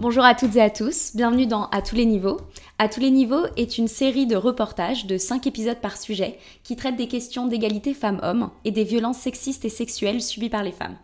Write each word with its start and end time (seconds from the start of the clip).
Bonjour 0.00 0.24
à 0.24 0.34
toutes 0.34 0.56
et 0.56 0.62
à 0.62 0.70
tous, 0.70 1.14
bienvenue 1.14 1.46
dans 1.46 1.66
À 1.66 1.82
tous 1.82 1.94
les 1.94 2.06
niveaux. 2.06 2.38
À 2.78 2.88
tous 2.88 3.00
les 3.00 3.10
niveaux 3.10 3.44
est 3.58 3.76
une 3.76 3.86
série 3.86 4.26
de 4.26 4.34
reportages 4.34 5.04
de 5.04 5.18
5 5.18 5.46
épisodes 5.46 5.76
par 5.76 5.98
sujet 5.98 6.38
qui 6.64 6.74
traitent 6.74 6.96
des 6.96 7.06
questions 7.06 7.46
d'égalité 7.46 7.92
femmes-hommes 7.92 8.48
et 8.64 8.70
des 8.70 8.84
violences 8.84 9.18
sexistes 9.18 9.66
et 9.66 9.68
sexuelles 9.68 10.22
subies 10.22 10.48
par 10.48 10.62
les 10.62 10.72
femmes. 10.72 10.96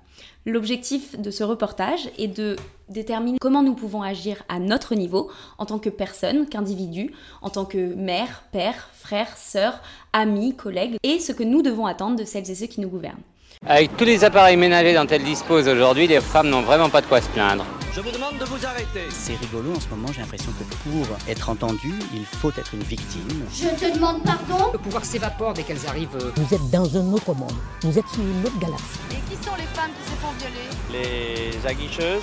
L'objectif 0.46 1.20
de 1.20 1.30
ce 1.30 1.44
reportage 1.44 2.08
est 2.16 2.28
de 2.28 2.56
déterminer 2.88 3.36
comment 3.38 3.62
nous 3.62 3.74
pouvons 3.74 4.00
agir 4.00 4.42
à 4.48 4.60
notre 4.60 4.94
niveau 4.94 5.30
en 5.58 5.66
tant 5.66 5.78
que 5.78 5.90
personne, 5.90 6.46
qu'individu, 6.46 7.12
en 7.42 7.50
tant 7.50 7.66
que 7.66 7.92
mère, 7.96 8.44
père, 8.50 8.88
frère, 8.94 9.36
sœur, 9.36 9.78
amis, 10.14 10.56
collègues, 10.56 10.96
et 11.02 11.20
ce 11.20 11.32
que 11.32 11.42
nous 11.42 11.60
devons 11.60 11.84
attendre 11.84 12.16
de 12.16 12.24
celles 12.24 12.50
et 12.50 12.54
ceux 12.54 12.66
qui 12.66 12.80
nous 12.80 12.88
gouvernent. 12.88 13.20
Avec 13.68 13.96
tous 13.96 14.04
les 14.04 14.22
appareils 14.22 14.56
ménagers 14.56 14.94
dont 14.94 15.08
elles 15.08 15.24
disposent 15.24 15.66
aujourd'hui, 15.66 16.06
les 16.06 16.20
femmes 16.20 16.48
n'ont 16.50 16.62
vraiment 16.62 16.88
pas 16.88 17.00
de 17.00 17.06
quoi 17.06 17.20
se 17.20 17.28
plaindre. 17.28 17.66
Je 17.92 18.00
vous 18.00 18.12
demande 18.12 18.38
de 18.38 18.44
vous 18.44 18.64
arrêter. 18.64 19.08
C'est 19.10 19.34
rigolo 19.34 19.72
en 19.74 19.80
ce 19.80 19.88
moment, 19.88 20.06
j'ai 20.14 20.20
l'impression 20.20 20.52
que 20.52 20.88
pour 20.88 21.04
être 21.28 21.48
entendu, 21.48 21.94
il 22.14 22.24
faut 22.24 22.50
être 22.50 22.74
une 22.74 22.84
victime. 22.84 23.26
Je 23.52 23.66
te 23.66 23.92
demande 23.92 24.22
pardon? 24.22 24.70
Le 24.72 24.78
pouvoir 24.78 25.04
s'évapore 25.04 25.52
dès 25.54 25.64
qu'elles 25.64 25.84
arrivent. 25.88 26.16
Vous 26.36 26.54
êtes 26.54 26.70
dans 26.70 26.96
un 26.96 27.12
autre 27.12 27.34
monde. 27.34 27.54
Vous 27.82 27.98
êtes 27.98 28.06
sur 28.06 28.22
une 28.22 28.46
autre 28.46 28.58
galaxie. 28.60 28.84
Et 29.10 29.34
qui 29.34 29.44
sont 29.44 29.56
les 29.56 29.64
femmes 29.74 29.90
qui 30.00 30.10
se 30.10 30.16
font 30.20 30.32
violer? 30.38 30.68
Les 30.92 31.66
aguicheuses 31.66 32.22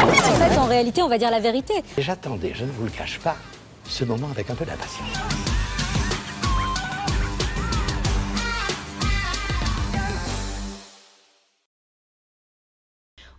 En 0.00 0.06
fait, 0.08 0.58
en 0.58 0.66
réalité, 0.66 1.00
on 1.02 1.08
va 1.08 1.18
dire 1.18 1.30
la 1.30 1.38
vérité. 1.38 1.74
J'attendais, 1.96 2.54
je 2.56 2.64
ne 2.64 2.72
vous 2.72 2.86
le 2.86 2.90
cache 2.90 3.20
pas, 3.20 3.36
ce 3.88 4.04
moment 4.04 4.30
avec 4.32 4.50
un 4.50 4.54
peu 4.56 4.64
d'impatience. 4.64 5.49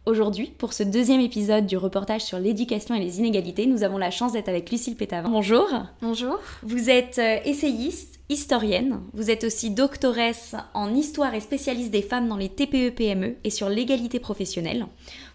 Aujourd'hui, 0.07 0.51
pour 0.57 0.73
ce 0.73 0.81
deuxième 0.81 1.21
épisode 1.21 1.67
du 1.67 1.77
reportage 1.77 2.21
sur 2.21 2.39
l'éducation 2.39 2.95
et 2.95 2.99
les 2.99 3.19
inégalités, 3.19 3.67
nous 3.67 3.83
avons 3.83 3.99
la 3.99 4.09
chance 4.09 4.33
d'être 4.33 4.49
avec 4.49 4.71
Lucille 4.71 4.95
Pétavin. 4.95 5.29
Bonjour. 5.29 5.67
Bonjour. 6.01 6.39
Vous 6.63 6.89
êtes 6.89 7.19
euh, 7.19 7.37
essayiste, 7.45 8.19
historienne, 8.27 9.01
vous 9.13 9.29
êtes 9.29 9.43
aussi 9.43 9.69
doctoresse 9.69 10.55
en 10.73 10.95
histoire 10.95 11.35
et 11.35 11.39
spécialiste 11.39 11.91
des 11.91 12.01
femmes 12.01 12.27
dans 12.27 12.37
les 12.37 12.49
TPE-PME 12.49 13.27
E 13.27 13.35
et 13.43 13.49
sur 13.51 13.69
l'égalité 13.69 14.19
professionnelle. 14.19 14.87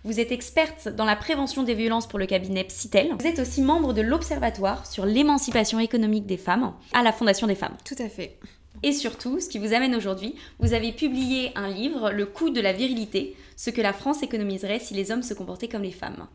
Vous 0.03 0.19
êtes 0.19 0.33
experte 0.33 0.89
dans 0.89 1.05
la 1.05 1.15
prévention 1.15 1.63
des 1.63 1.75
violences 1.75 2.09
pour 2.09 2.19
le 2.19 2.27
cabinet 2.27 2.65
Psytel. 2.65 3.15
Vous 3.21 3.27
êtes 3.27 3.39
aussi 3.39 3.63
membre 3.63 3.93
de 3.93 4.03
l'Observatoire 4.03 4.85
sur 4.85 5.07
l'émancipation 5.07 5.79
économique 5.79 6.27
des 6.27 6.39
femmes 6.39 6.73
à 6.93 7.05
la 7.05 7.13
Fondation 7.13 7.47
des 7.47 7.55
femmes. 7.55 7.77
Tout 7.85 8.03
à 8.03 8.09
fait. 8.09 8.41
Et 8.83 8.93
surtout, 8.93 9.41
ce 9.41 9.49
qui 9.49 9.59
vous 9.59 9.73
amène 9.73 9.95
aujourd'hui, 9.95 10.35
vous 10.59 10.75
avez 10.75 10.93
publié 10.93 11.53
un 11.55 11.69
livre, 11.69 12.11
Le 12.11 12.27
coût 12.27 12.51
de 12.51 12.61
la 12.61 12.73
virilité, 12.73 13.37
ce 13.57 13.71
que 13.71 13.81
la 13.81 13.93
France 13.93 14.23
économiserait 14.23 14.79
si 14.79 14.95
les 14.95 15.11
hommes 15.11 15.23
se 15.23 15.35
comportaient 15.35 15.69
comme 15.69 15.83
les 15.83 15.93
femmes. 15.93 16.27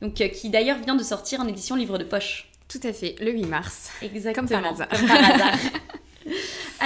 Donc, 0.00 0.20
euh, 0.20 0.28
qui 0.28 0.50
d'ailleurs 0.50 0.78
vient 0.78 0.96
de 0.96 1.02
sortir 1.02 1.40
en 1.40 1.48
édition 1.48 1.76
livre 1.76 1.98
de 1.98 2.04
poche. 2.04 2.50
Tout 2.68 2.80
à 2.82 2.92
fait, 2.92 3.16
le 3.20 3.30
8 3.30 3.46
mars. 3.46 3.90
Exactement. 4.02 4.48
Comme 4.48 4.62
par 4.62 4.72
hasard. 4.72 4.88
Comme 4.88 5.06
par 5.06 5.30
hasard. 5.30 5.58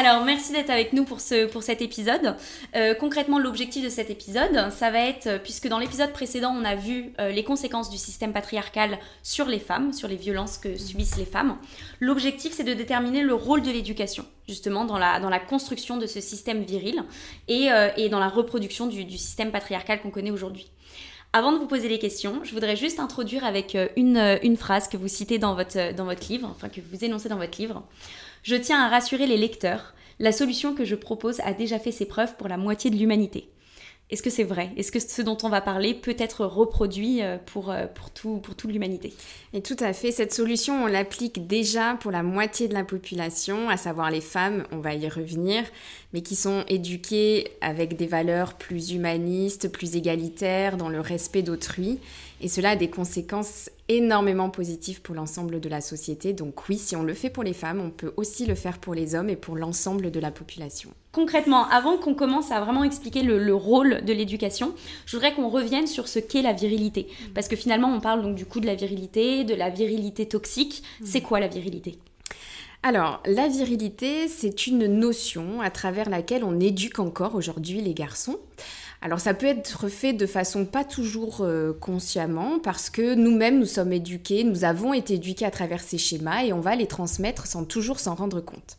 Alors, 0.00 0.24
merci 0.24 0.52
d'être 0.52 0.70
avec 0.70 0.92
nous 0.92 1.02
pour, 1.04 1.20
ce, 1.20 1.46
pour 1.46 1.64
cet 1.64 1.82
épisode. 1.82 2.36
Euh, 2.76 2.94
concrètement, 2.94 3.40
l'objectif 3.40 3.82
de 3.82 3.88
cet 3.88 4.10
épisode, 4.10 4.70
ça 4.70 4.92
va 4.92 5.00
être, 5.00 5.26
euh, 5.26 5.38
puisque 5.40 5.66
dans 5.66 5.80
l'épisode 5.80 6.12
précédent, 6.12 6.54
on 6.56 6.64
a 6.64 6.76
vu 6.76 7.12
euh, 7.18 7.32
les 7.32 7.42
conséquences 7.42 7.90
du 7.90 7.98
système 7.98 8.32
patriarcal 8.32 9.00
sur 9.24 9.46
les 9.46 9.58
femmes, 9.58 9.92
sur 9.92 10.06
les 10.06 10.14
violences 10.14 10.56
que 10.56 10.78
subissent 10.78 11.16
les 11.16 11.24
femmes, 11.24 11.56
l'objectif, 11.98 12.52
c'est 12.52 12.62
de 12.62 12.74
déterminer 12.74 13.24
le 13.24 13.34
rôle 13.34 13.60
de 13.60 13.72
l'éducation, 13.72 14.24
justement, 14.46 14.84
dans 14.84 14.98
la, 14.98 15.18
dans 15.18 15.30
la 15.30 15.40
construction 15.40 15.96
de 15.96 16.06
ce 16.06 16.20
système 16.20 16.62
viril 16.62 17.02
et, 17.48 17.72
euh, 17.72 17.88
et 17.96 18.08
dans 18.08 18.20
la 18.20 18.28
reproduction 18.28 18.86
du, 18.86 19.04
du 19.04 19.18
système 19.18 19.50
patriarcal 19.50 20.00
qu'on 20.00 20.10
connaît 20.10 20.30
aujourd'hui. 20.30 20.70
Avant 21.32 21.50
de 21.50 21.58
vous 21.58 21.66
poser 21.66 21.88
les 21.88 21.98
questions, 21.98 22.40
je 22.44 22.52
voudrais 22.52 22.76
juste 22.76 23.00
introduire 23.00 23.44
avec 23.44 23.76
une, 23.96 24.38
une 24.42 24.56
phrase 24.56 24.86
que 24.88 24.96
vous 24.96 25.08
citez 25.08 25.38
dans 25.38 25.56
votre, 25.56 25.92
dans 25.94 26.04
votre 26.04 26.26
livre, 26.30 26.48
enfin 26.48 26.68
que 26.68 26.80
vous 26.80 27.04
énoncez 27.04 27.28
dans 27.28 27.36
votre 27.36 27.58
livre. 27.58 27.82
Je 28.42 28.56
tiens 28.56 28.82
à 28.82 28.88
rassurer 28.88 29.26
les 29.26 29.36
lecteurs, 29.36 29.94
la 30.18 30.32
solution 30.32 30.74
que 30.74 30.84
je 30.84 30.94
propose 30.94 31.40
a 31.40 31.52
déjà 31.52 31.78
fait 31.78 31.92
ses 31.92 32.06
preuves 32.06 32.36
pour 32.36 32.48
la 32.48 32.56
moitié 32.56 32.90
de 32.90 32.96
l'humanité. 32.96 33.48
Est-ce 34.10 34.22
que 34.22 34.30
c'est 34.30 34.44
vrai? 34.44 34.70
Est-ce 34.78 34.90
que 34.90 35.00
ce 35.00 35.20
dont 35.20 35.36
on 35.42 35.50
va 35.50 35.60
parler 35.60 35.92
peut 35.92 36.16
être 36.18 36.46
reproduit 36.46 37.22
euh, 37.22 37.36
pour, 37.44 37.70
euh, 37.70 37.84
pour, 37.86 38.10
tout, 38.10 38.38
pour 38.38 38.54
toute 38.54 38.72
l'humanité? 38.72 39.12
Et 39.52 39.60
tout 39.60 39.76
à 39.80 39.92
fait, 39.92 40.12
cette 40.12 40.32
solution, 40.32 40.84
on 40.84 40.86
l'applique 40.86 41.46
déjà 41.46 41.94
pour 42.00 42.10
la 42.10 42.22
moitié 42.22 42.68
de 42.68 42.74
la 42.74 42.84
population, 42.84 43.68
à 43.68 43.76
savoir 43.76 44.10
les 44.10 44.22
femmes, 44.22 44.64
on 44.72 44.78
va 44.78 44.94
y 44.94 45.06
revenir, 45.10 45.62
mais 46.14 46.22
qui 46.22 46.36
sont 46.36 46.64
éduquées 46.68 47.48
avec 47.60 47.98
des 47.98 48.06
valeurs 48.06 48.54
plus 48.54 48.92
humanistes, 48.92 49.70
plus 49.70 49.94
égalitaires, 49.94 50.78
dans 50.78 50.88
le 50.88 51.02
respect 51.02 51.42
d'autrui. 51.42 51.98
Et 52.40 52.48
cela 52.48 52.70
a 52.70 52.76
des 52.76 52.90
conséquences 52.90 53.70
énormément 53.88 54.50
positives 54.50 55.02
pour 55.02 55.14
l'ensemble 55.14 55.60
de 55.60 55.68
la 55.68 55.80
société. 55.80 56.32
Donc 56.32 56.68
oui, 56.68 56.78
si 56.78 56.94
on 56.94 57.02
le 57.02 57.14
fait 57.14 57.30
pour 57.30 57.42
les 57.42 57.52
femmes, 57.52 57.80
on 57.80 57.90
peut 57.90 58.12
aussi 58.16 58.46
le 58.46 58.54
faire 58.54 58.78
pour 58.78 58.94
les 58.94 59.14
hommes 59.14 59.28
et 59.28 59.36
pour 59.36 59.56
l'ensemble 59.56 60.10
de 60.10 60.20
la 60.20 60.30
population. 60.30 60.90
Concrètement, 61.12 61.68
avant 61.68 61.98
qu'on 61.98 62.14
commence 62.14 62.52
à 62.52 62.60
vraiment 62.60 62.84
expliquer 62.84 63.22
le, 63.22 63.38
le 63.38 63.54
rôle 63.54 64.04
de 64.04 64.12
l'éducation, 64.12 64.74
je 65.06 65.16
voudrais 65.16 65.34
qu'on 65.34 65.48
revienne 65.48 65.86
sur 65.86 66.06
ce 66.06 66.18
qu'est 66.18 66.42
la 66.42 66.52
virilité. 66.52 67.08
Parce 67.34 67.48
que 67.48 67.56
finalement, 67.56 67.92
on 67.92 68.00
parle 68.00 68.22
donc 68.22 68.36
du 68.36 68.46
coup 68.46 68.60
de 68.60 68.66
la 68.66 68.74
virilité, 68.74 69.44
de 69.44 69.54
la 69.54 69.70
virilité 69.70 70.26
toxique. 70.26 70.82
C'est 71.04 71.22
quoi 71.22 71.40
la 71.40 71.48
virilité? 71.48 71.98
Alors, 72.84 73.20
la 73.26 73.48
virilité, 73.48 74.28
c'est 74.28 74.68
une 74.68 74.86
notion 74.86 75.60
à 75.60 75.70
travers 75.70 76.08
laquelle 76.08 76.44
on 76.44 76.60
éduque 76.60 77.00
encore 77.00 77.34
aujourd'hui 77.34 77.80
les 77.80 77.92
garçons. 77.92 78.38
Alors 79.00 79.20
ça 79.20 79.32
peut 79.32 79.46
être 79.46 79.88
fait 79.88 80.12
de 80.12 80.26
façon 80.26 80.64
pas 80.64 80.84
toujours 80.84 81.42
euh, 81.42 81.72
consciemment 81.72 82.58
parce 82.58 82.90
que 82.90 83.14
nous-mêmes 83.14 83.58
nous 83.58 83.66
sommes 83.66 83.92
éduqués, 83.92 84.42
nous 84.42 84.64
avons 84.64 84.92
été 84.92 85.14
éduqués 85.14 85.44
à 85.44 85.52
travers 85.52 85.80
ces 85.80 85.98
schémas 85.98 86.42
et 86.42 86.52
on 86.52 86.60
va 86.60 86.74
les 86.74 86.86
transmettre 86.86 87.46
sans 87.46 87.64
toujours 87.64 88.00
s'en 88.00 88.16
rendre 88.16 88.40
compte. 88.40 88.76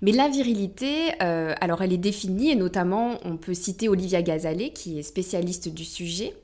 Mais 0.00 0.12
la 0.12 0.28
virilité, 0.28 1.12
euh, 1.22 1.54
alors 1.60 1.82
elle 1.82 1.92
est 1.92 1.98
définie 1.98 2.50
et 2.50 2.56
notamment 2.56 3.18
on 3.24 3.36
peut 3.36 3.54
citer 3.54 3.88
Olivia 3.88 4.22
Gazalet 4.22 4.70
qui 4.70 4.98
est 4.98 5.02
spécialiste 5.02 5.68
du 5.68 5.84
sujet. 5.84 6.34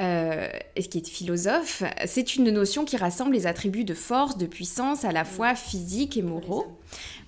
Euh, 0.00 0.48
qui 0.88 0.98
est 0.98 1.08
philosophe, 1.08 1.82
c'est 2.06 2.36
une 2.36 2.50
notion 2.50 2.84
qui 2.84 2.96
rassemble 2.96 3.32
les 3.32 3.46
attributs 3.46 3.84
de 3.84 3.94
force, 3.94 4.38
de 4.38 4.46
puissance, 4.46 5.04
à 5.04 5.12
la 5.12 5.24
fois 5.24 5.54
physiques 5.54 6.16
et 6.16 6.22
moraux, 6.22 6.78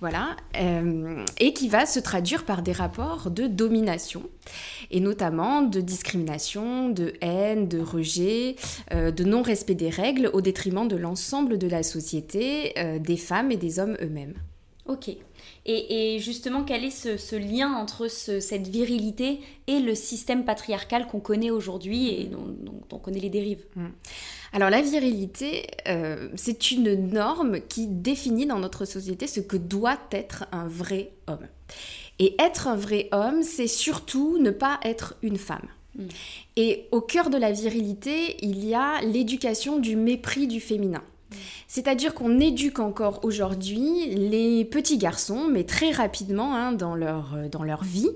voilà, 0.01 0.37
euh, 0.57 1.25
et 1.39 1.53
qui 1.53 1.69
va 1.69 1.87
se 1.87 2.01
traduire 2.01 2.45
par 2.45 2.63
des 2.63 2.73
rapports 2.73 3.31
de 3.31 3.47
domination, 3.47 4.23
et 4.91 5.01
notamment 5.01 5.63
de 5.63 5.81
discrimination, 5.81 6.89
de 6.89 7.13
haine, 7.21 7.69
de 7.69 7.81
rejet, 7.81 8.57
euh, 8.93 9.11
de 9.11 9.25
non-respect 9.25 9.75
des 9.75 9.91
règles, 9.91 10.31
au 10.33 10.41
détriment 10.41 10.89
de 10.89 10.97
l'ensemble 10.97 11.59
de 11.59 11.69
la 11.69 11.83
société, 11.83 12.73
euh, 12.79 12.99
des 12.99 13.17
femmes 13.17 13.51
et 13.51 13.57
des 13.57 13.79
hommes 13.79 13.97
eux-mêmes. 14.01 14.35
Ok. 14.87 15.11
Et, 15.67 16.15
et, 16.15 16.19
justement, 16.19 16.65
quel 16.65 16.85
est 16.85 16.91
ce, 16.91 17.17
ce 17.19 17.37
lien 17.37 17.75
entre 17.75 18.09
ce, 18.09 18.41
cette 18.41 18.67
virilité 18.67 19.41
et 19.67 19.79
le 19.79 19.95
système 19.95 20.45
patriarcal 20.45 21.07
qu'on 21.07 21.21
connaît 21.21 21.51
aujourd'hui 21.51 22.09
et 22.09 22.25
dont, 22.25 22.47
dont, 22.63 22.81
on 22.93 22.99
connaît 22.99 23.21
les 23.21 23.29
dérives? 23.29 23.65
Mmh. 23.77 23.87
Alors 24.53 24.71
la 24.71 24.81
virilité, 24.81 25.67
euh, 25.87 26.29
c'est 26.35 26.71
une 26.71 26.95
norme 27.11 27.61
qui 27.61 27.87
définit 27.87 28.47
dans 28.47 28.59
notre 28.59 28.85
société 28.85 29.27
ce 29.27 29.41
que 29.41 29.57
doit 29.57 30.01
être 30.11 30.47
un 30.51 30.67
vrai 30.67 31.13
homme. 31.27 31.47
Et 32.19 32.35
être 32.41 32.67
un 32.67 32.77
vrai 32.77 33.09
homme, 33.13 33.43
c'est 33.43 33.69
surtout 33.69 34.39
ne 34.39 34.51
pas 34.51 34.81
être 34.83 35.15
une 35.23 35.39
femme. 35.39 35.69
Mmh. 35.95 36.05
Et 36.57 36.89
au 36.91 37.03
cœur 37.03 37.29
de 37.29 37.37
la 37.37 37.53
virilité, 37.53 38.37
il 38.45 38.65
y 38.65 38.75
a 38.75 39.03
l'éducation 39.03 39.79
du 39.79 39.95
mépris 39.95 40.47
du 40.47 40.61
féminin. 40.61 41.03
C'est-à-dire 41.73 42.15
qu'on 42.15 42.41
éduque 42.41 42.81
encore 42.81 43.25
aujourd'hui 43.25 44.13
les 44.17 44.65
petits 44.65 44.99
garçons, 44.99 45.47
mais 45.49 45.63
très 45.63 45.93
rapidement 45.93 46.57
hein, 46.57 46.73
dans, 46.73 46.97
leur, 46.97 47.37
dans 47.49 47.63
leur 47.63 47.85
vie, 47.85 48.11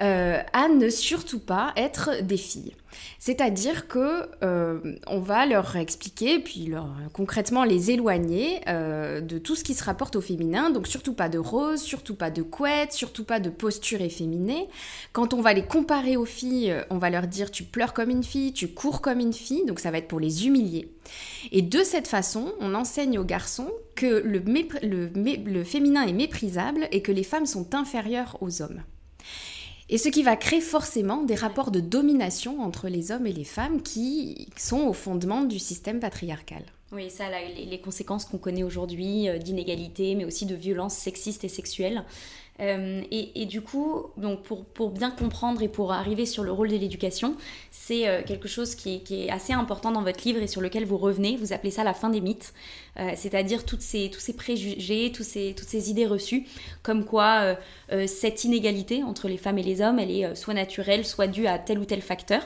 euh, 0.00 0.40
à 0.52 0.68
ne 0.68 0.90
surtout 0.90 1.40
pas 1.40 1.72
être 1.76 2.22
des 2.22 2.36
filles. 2.36 2.74
C'est-à-dire 3.18 3.88
que 3.88 4.28
euh, 4.44 4.96
on 5.06 5.18
va 5.18 5.44
leur 5.44 5.76
expliquer, 5.76 6.38
puis 6.38 6.66
leur, 6.66 6.88
concrètement 7.12 7.64
les 7.64 7.90
éloigner 7.90 8.60
euh, 8.68 9.20
de 9.20 9.38
tout 9.38 9.56
ce 9.56 9.64
qui 9.64 9.74
se 9.74 9.82
rapporte 9.82 10.14
au 10.14 10.20
féminin. 10.20 10.70
Donc 10.70 10.86
surtout 10.86 11.14
pas 11.14 11.28
de 11.28 11.38
rose, 11.38 11.80
surtout 11.80 12.14
pas 12.14 12.30
de 12.30 12.42
couette, 12.42 12.92
surtout 12.92 13.24
pas 13.24 13.40
de 13.40 13.50
posture 13.50 14.00
efféminée. 14.00 14.68
Quand 15.12 15.34
on 15.34 15.40
va 15.40 15.52
les 15.52 15.64
comparer 15.64 16.16
aux 16.16 16.24
filles, 16.24 16.74
on 16.90 16.98
va 16.98 17.10
leur 17.10 17.26
dire 17.26 17.50
tu 17.50 17.64
pleures 17.64 17.92
comme 17.92 18.10
une 18.10 18.24
fille, 18.24 18.52
tu 18.52 18.68
cours 18.68 19.00
comme 19.00 19.18
une 19.18 19.32
fille. 19.32 19.64
Donc 19.66 19.80
ça 19.80 19.90
va 19.90 19.98
être 19.98 20.08
pour 20.08 20.20
les 20.20 20.46
humilier. 20.46 20.88
Et 21.50 21.62
de 21.62 21.82
cette 21.82 22.08
façon, 22.08 22.52
on 22.60 22.74
enseigne 22.88 23.18
aux 23.18 23.24
garçons 23.24 23.70
que 23.96 24.22
le, 24.24 25.64
féminin 25.64 26.06
est 26.06 26.12
méprisable 26.14 26.88
et 26.90 27.02
que 27.02 27.12
les 27.12 27.22
femmes 27.22 27.44
sont 27.44 27.74
inférieures 27.74 28.38
aux 28.40 28.62
hommes. 28.62 28.82
Et 29.90 29.98
ce 29.98 30.08
qui 30.08 30.22
va 30.22 30.36
créer 30.36 30.62
forcément 30.62 31.22
des 31.22 31.34
rapports 31.34 31.70
de 31.70 31.80
domination 31.80 32.62
entre 32.62 32.88
les 32.88 33.12
hommes 33.12 33.26
et 33.26 33.32
les 33.32 33.44
femmes 33.44 33.82
qui 33.82 34.48
sont 34.56 34.86
au 34.86 34.94
fondement 34.94 35.42
du 35.42 35.58
système 35.58 36.00
patriarcal. 36.00 36.62
Oui, 36.90 37.10
ça, 37.10 37.24
les, 37.28 37.80
conséquences 37.80 38.24
qu'on 38.24 38.38
connaît 38.38 38.62
aujourd'hui 38.62 39.28
d'inégalité, 39.40 40.14
mais 40.14 40.24
aussi 40.24 40.46
de 40.46 40.54
violences 40.54 40.94
sexistes 40.94 41.44
et 41.44 41.48
sexuelles. 41.48 42.04
Euh, 42.60 43.02
et, 43.10 43.46
du 43.46 43.60
coup, 43.62 44.06
pour, 44.74 44.90
bien 44.90 45.10
comprendre 45.10 45.62
et 45.62 45.68
pour 45.68 45.92
arriver 45.92 46.26
sur 46.26 46.42
le 46.42 46.50
rôle 46.50 46.68
de 46.68 46.76
l'éducation, 46.76 47.36
c'est 47.70 48.08
euh, 48.08 48.22
quelque 48.22 48.48
chose 48.48 48.74
qui 48.74 49.02
est, 49.10 49.30
assez 49.30 49.52
important 49.52 49.92
dans 49.92 50.02
votre 50.02 50.24
livre 50.24 50.42
et 50.42 50.46
sur 50.46 50.60
lequel 50.60 50.84
vous 50.84 50.98
revenez. 50.98 51.36
Vous 51.36 51.52
appelez 51.52 51.70
ça 51.70 51.84
la 51.84 51.94
fin 51.94 52.08
des 52.08 52.20
mythes, 52.20 52.52
euh, 52.98 53.12
c'est-à-dire 53.14 53.64
tous 53.64 53.78
ces 53.80 54.10
préjugés, 54.36 55.12
toutes 55.12 55.24
ces 55.24 55.90
idées 55.90 56.06
reçues, 56.06 56.46
comme 56.82 57.04
quoi 57.04 57.56
cette 58.06 58.44
inégalité 58.44 59.02
entre 59.02 59.28
les 59.28 59.36
femmes 59.36 59.58
et 59.58 59.62
les 59.62 59.80
hommes, 59.80 59.98
elle 59.98 60.10
est 60.10 60.34
soit 60.34 60.54
naturelle, 60.54 61.06
soit 61.06 61.26
due 61.26 61.46
à 61.46 61.58
tel 61.58 61.78
ou 61.78 61.84
tel 61.84 62.02
facteur. 62.02 62.42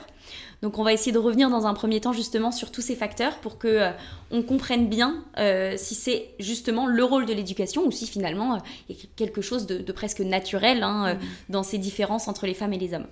Donc 0.63 0.79
on 0.79 0.83
va 0.83 0.93
essayer 0.93 1.11
de 1.11 1.19
revenir 1.19 1.49
dans 1.49 1.67
un 1.67 1.73
premier 1.73 1.99
temps 1.99 2.13
justement 2.13 2.53
sur 2.53 2.71
tous 2.71 2.81
ces 2.81 2.95
facteurs 2.95 3.37
pour 3.39 3.57
que 3.57 3.67
euh, 3.67 3.91
on 4.31 4.41
comprenne 4.43 4.87
bien 4.87 5.25
euh, 5.37 5.73
si 5.75 5.93
c'est 5.93 6.29
justement 6.39 6.87
le 6.87 7.03
rôle 7.03 7.25
de 7.25 7.33
l'éducation 7.33 7.85
ou 7.85 7.91
si 7.91 8.07
finalement 8.07 8.55
euh, 8.55 8.57
il 8.87 8.95
y 8.95 8.99
a 8.99 9.01
quelque 9.17 9.41
chose 9.41 9.67
de, 9.67 9.91
presque 9.91 10.21
naturel 10.21 10.81
hein, 10.81 11.15
mm. 11.15 11.19
dans 11.49 11.63
ces 11.63 11.77
différences 11.77 12.29
entre 12.29 12.47
les 12.47 12.53
femmes 12.53 12.71
et 12.71 12.79
les 12.79 12.93
hommes. 12.93 13.07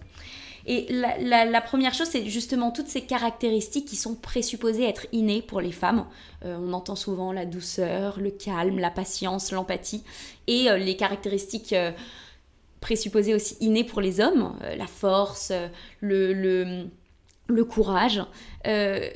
Et 0.65 0.87
la, 0.91 1.61
première 1.61 1.93
chose, 1.93 2.07
c'est 2.07 2.27
justement 2.27 2.69
toutes 2.69 2.87
ces 2.87 3.01
caractéristiques 3.01 3.87
qui 3.87 3.95
sont 3.95 4.13
présupposées 4.13 4.87
être 4.87 5.07
innées 5.11 5.41
pour 5.41 5.59
les 5.59 5.71
femmes. 5.71 6.05
on 6.45 6.71
entend 6.71 6.95
souvent 6.95 7.33
la 7.33 7.47
douceur, 7.47 8.19
le 8.19 8.29
calme, 8.29 8.77
la 8.77 8.91
patience, 8.91 9.51
l'empathie, 9.51 10.03
et 10.45 10.67
les 10.77 10.95
caractéristiques 10.95 11.73
présupposées 12.79 13.33
aussi 13.33 13.57
innées 13.59 13.83
pour 13.83 14.01
les 14.01 14.19
hommes, 14.21 14.53
la 14.77 14.85
force, 14.85 15.51
le 15.99 16.31
le 16.31 16.85
courage. 17.65 18.23
Euh, 18.67 19.09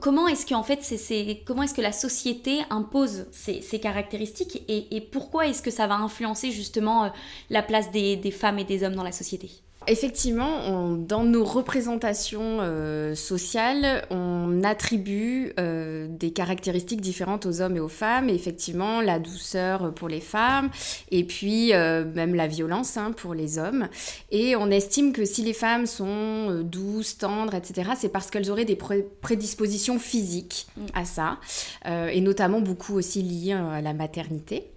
comment 0.00 0.28
est-ce 0.28 0.46
que 0.46 0.54
fait, 0.62 0.82
c'est, 0.82 1.42
comment 1.46 1.62
est-ce 1.62 1.74
que 1.74 1.82
la 1.82 1.92
société 1.92 2.60
impose 2.70 3.26
ces, 3.32 3.60
caractéristiques 3.80 4.62
et, 4.68 5.00
pourquoi 5.12 5.46
est-ce 5.46 5.62
que 5.62 5.70
ça 5.70 5.86
va 5.86 5.96
influencer 5.96 6.50
justement 6.50 7.04
euh, 7.04 7.08
la 7.50 7.62
place 7.62 7.90
des 7.90 8.30
femmes 8.30 8.58
et 8.58 8.64
des 8.64 8.84
hommes 8.84 8.94
dans 8.94 9.04
la 9.04 9.12
société? 9.12 9.62
Effectivement, 9.86 10.96
dans 10.96 11.24
nos 11.24 11.44
représentations 11.44 12.58
euh, 12.60 13.14
sociales, 13.14 14.06
on 14.10 14.62
attribue 14.64 15.52
euh, 15.58 16.06
des 16.08 16.32
caractéristiques 16.32 17.00
différentes 17.00 17.46
aux 17.46 17.60
hommes 17.60 17.76
et 17.76 17.80
aux 17.80 17.88
femmes. 17.88 18.28
effectivement, 18.28 19.00
la 19.00 19.18
douceur 19.18 19.92
pour 19.94 20.08
les 20.08 20.20
femmes, 20.20 20.70
et 21.10 21.24
puis 21.24 21.72
euh, 21.72 22.04
même 22.04 22.34
la 22.34 22.46
violence 22.46 22.96
hein, 22.96 23.12
pour 23.12 23.34
les 23.34 23.58
hommes. 23.58 23.88
Et 24.30 24.56
on 24.56 24.70
estime 24.70 25.12
que 25.12 25.24
si 25.24 25.42
les 25.42 25.52
femmes 25.52 25.86
sont 25.86 26.62
douces, 26.62 27.18
tendres, 27.18 27.54
etc., 27.54 27.90
c'est 27.96 28.10
parce 28.10 28.30
qu'elles 28.30 28.50
auraient 28.50 28.64
des 28.64 28.78
prédispositions 29.20 29.98
physiques 29.98 30.66
mm. 30.76 30.80
à 30.94 31.04
ça, 31.04 31.38
et 31.86 32.20
notamment 32.20 32.60
beaucoup 32.60 32.94
aussi 32.94 33.22
liées 33.22 33.52
à 33.52 33.80
la 33.80 33.92
maternité. 33.92 34.71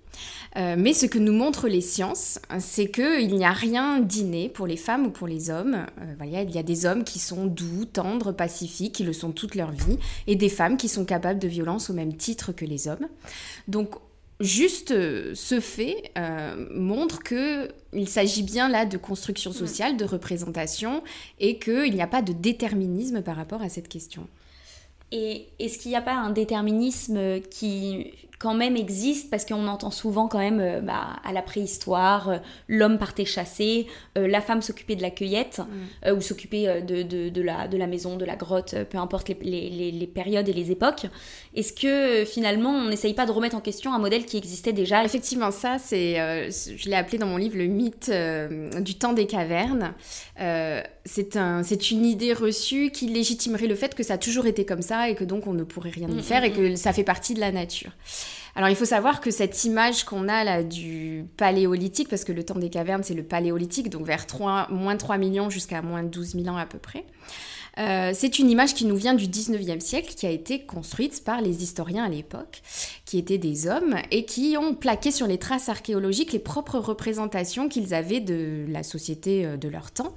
Euh, 0.57 0.75
mais 0.77 0.93
ce 0.93 1.05
que 1.05 1.19
nous 1.19 1.33
montrent 1.33 1.67
les 1.67 1.81
sciences, 1.81 2.39
c'est 2.59 2.89
qu'il 2.89 3.35
n'y 3.35 3.45
a 3.45 3.51
rien 3.51 3.99
d'inné 3.99 4.49
pour 4.49 4.67
les 4.67 4.77
femmes 4.77 5.07
ou 5.07 5.09
pour 5.09 5.27
les 5.27 5.49
hommes. 5.49 5.85
Euh, 6.01 6.25
il 6.25 6.51
y 6.51 6.57
a 6.57 6.63
des 6.63 6.85
hommes 6.85 7.03
qui 7.03 7.19
sont 7.19 7.45
doux, 7.45 7.85
tendres, 7.85 8.31
pacifiques, 8.31 8.95
qui 8.95 9.03
le 9.03 9.13
sont 9.13 9.31
toute 9.31 9.55
leur 9.55 9.71
vie, 9.71 9.97
et 10.27 10.35
des 10.35 10.49
femmes 10.49 10.77
qui 10.77 10.87
sont 10.87 11.05
capables 11.05 11.39
de 11.39 11.47
violence 11.47 11.89
au 11.89 11.93
même 11.93 12.15
titre 12.15 12.51
que 12.51 12.65
les 12.65 12.87
hommes. 12.87 13.07
Donc, 13.67 13.95
juste 14.39 14.91
euh, 14.91 15.33
ce 15.35 15.59
fait 15.59 16.11
montre 16.73 17.21
qu'il 17.23 18.07
s'agit 18.07 18.43
bien 18.43 18.69
là 18.69 18.85
de 18.85 18.97
construction 18.97 19.51
sociale, 19.51 19.97
de 19.97 20.05
représentation, 20.05 21.03
et 21.39 21.59
qu'il 21.59 21.93
n'y 21.93 22.01
a 22.01 22.07
pas 22.07 22.21
de 22.21 22.33
déterminisme 22.33 23.21
par 23.21 23.35
rapport 23.35 23.61
à 23.61 23.69
cette 23.69 23.89
question. 23.89 24.27
Et 25.11 25.47
est-ce 25.59 25.77
qu'il 25.77 25.91
n'y 25.91 25.97
a 25.97 26.01
pas 26.01 26.15
un 26.15 26.31
déterminisme 26.31 27.39
qui 27.51 28.11
quand 28.39 28.55
même 28.55 28.75
existe? 28.75 29.29
Parce 29.29 29.45
qu'on 29.45 29.67
entend 29.67 29.91
souvent 29.91 30.27
quand 30.27 30.39
même 30.39 30.59
euh, 30.59 30.81
bah, 30.81 31.19
à 31.23 31.31
la 31.31 31.43
préhistoire, 31.43 32.29
euh, 32.29 32.37
l'homme 32.67 32.97
partait 32.97 33.23
chasser, 33.23 33.85
euh, 34.17 34.27
la 34.27 34.41
femme 34.41 34.63
s'occupait 34.63 34.95
de 34.95 35.03
la 35.03 35.11
cueillette 35.11 35.61
mm. 36.05 36.11
ou 36.11 36.21
s'occupait 36.21 36.81
de, 36.81 37.03
de, 37.03 37.29
de, 37.29 37.41
la, 37.41 37.67
de 37.67 37.77
la 37.77 37.85
maison, 37.85 38.17
de 38.17 38.25
la 38.25 38.35
grotte, 38.35 38.75
peu 38.89 38.97
importe 38.97 39.29
les, 39.29 39.35
les, 39.41 39.91
les, 39.91 40.07
périodes 40.07 40.49
et 40.49 40.53
les 40.53 40.71
époques. 40.71 41.05
Est-ce 41.55 41.73
que 41.73 42.25
finalement 42.25 42.71
on 42.71 42.89
n'essaye 42.89 43.13
pas 43.13 43.27
de 43.27 43.31
remettre 43.31 43.55
en 43.55 43.61
question 43.61 43.93
un 43.93 43.99
modèle 43.99 44.25
qui 44.25 44.37
existait 44.37 44.73
déjà? 44.73 45.05
Effectivement, 45.05 45.51
ça, 45.51 45.77
c'est, 45.77 46.15
je 46.15 46.89
l'ai 46.89 46.95
appelé 46.95 47.17
dans 47.17 47.27
mon 47.27 47.37
livre 47.37 47.57
le 47.57 47.67
mythe 47.67 48.11
du 48.81 48.95
temps 48.95 49.13
des 49.13 49.27
cavernes. 49.27 49.93
C'est, 51.05 51.37
un, 51.37 51.61
c'est 51.63 51.91
une 51.91 52.05
idée 52.05 52.33
reçue 52.33 52.89
qui 52.89 53.07
légitimerait 53.07 53.67
le 53.67 53.75
fait 53.75 53.93
que 53.93 54.03
ça 54.03 54.15
a 54.15 54.17
toujours 54.17 54.47
été 54.47 54.65
comme 54.65 54.81
ça 54.81 55.09
et 55.09 55.15
que 55.15 55.23
donc 55.23 55.45
on 55.47 55.53
ne 55.53 55.63
pourrait 55.63 55.91
rien 55.91 56.09
y 56.09 56.15
mm, 56.15 56.21
faire 56.21 56.41
mm, 56.41 56.45
et 56.45 56.51
que 56.51 56.75
ça 56.75 56.93
fait 56.93 57.03
partie 57.03 57.35
de 57.35 57.39
la 57.39 57.51
nature. 57.51 57.91
Alors 58.55 58.69
il 58.69 58.75
faut 58.75 58.85
savoir 58.85 59.21
que 59.21 59.31
cette 59.31 59.65
image 59.65 60.05
qu'on 60.05 60.27
a 60.27 60.43
là 60.43 60.63
du 60.63 61.25
paléolithique, 61.37 62.09
parce 62.09 62.23
que 62.23 62.31
le 62.31 62.43
temps 62.43 62.55
des 62.55 62.69
cavernes 62.69 63.03
c'est 63.03 63.13
le 63.13 63.23
paléolithique, 63.23 63.89
donc 63.89 64.05
vers 64.05 64.25
3, 64.25 64.67
moins 64.71 64.97
3 64.97 65.17
millions 65.17 65.49
jusqu'à 65.49 65.81
moins 65.81 66.03
12 66.03 66.35
000 66.35 66.47
ans 66.47 66.57
à 66.57 66.65
peu 66.65 66.79
près, 66.79 67.05
euh, 67.77 68.11
c'est 68.13 68.39
une 68.39 68.49
image 68.49 68.73
qui 68.73 68.85
nous 68.85 68.95
vient 68.95 69.13
du 69.13 69.25
19e 69.25 69.79
siècle, 69.79 70.13
qui 70.15 70.25
a 70.25 70.29
été 70.29 70.65
construite 70.65 71.23
par 71.23 71.41
les 71.41 71.63
historiens 71.63 72.05
à 72.05 72.09
l'époque, 72.09 72.61
qui 73.05 73.17
étaient 73.17 73.37
des 73.37 73.67
hommes, 73.67 73.95
et 74.11 74.25
qui 74.25 74.55
ont 74.57 74.73
plaqué 74.73 75.11
sur 75.11 75.27
les 75.27 75.37
traces 75.37 75.67
archéologiques 75.67 76.31
les 76.31 76.39
propres 76.39 76.79
représentations 76.79 77.67
qu'ils 77.67 77.93
avaient 77.93 78.21
de 78.21 78.65
la 78.69 78.83
société 78.83 79.45
euh, 79.45 79.57
de 79.57 79.67
leur 79.67 79.91
temps. 79.91 80.15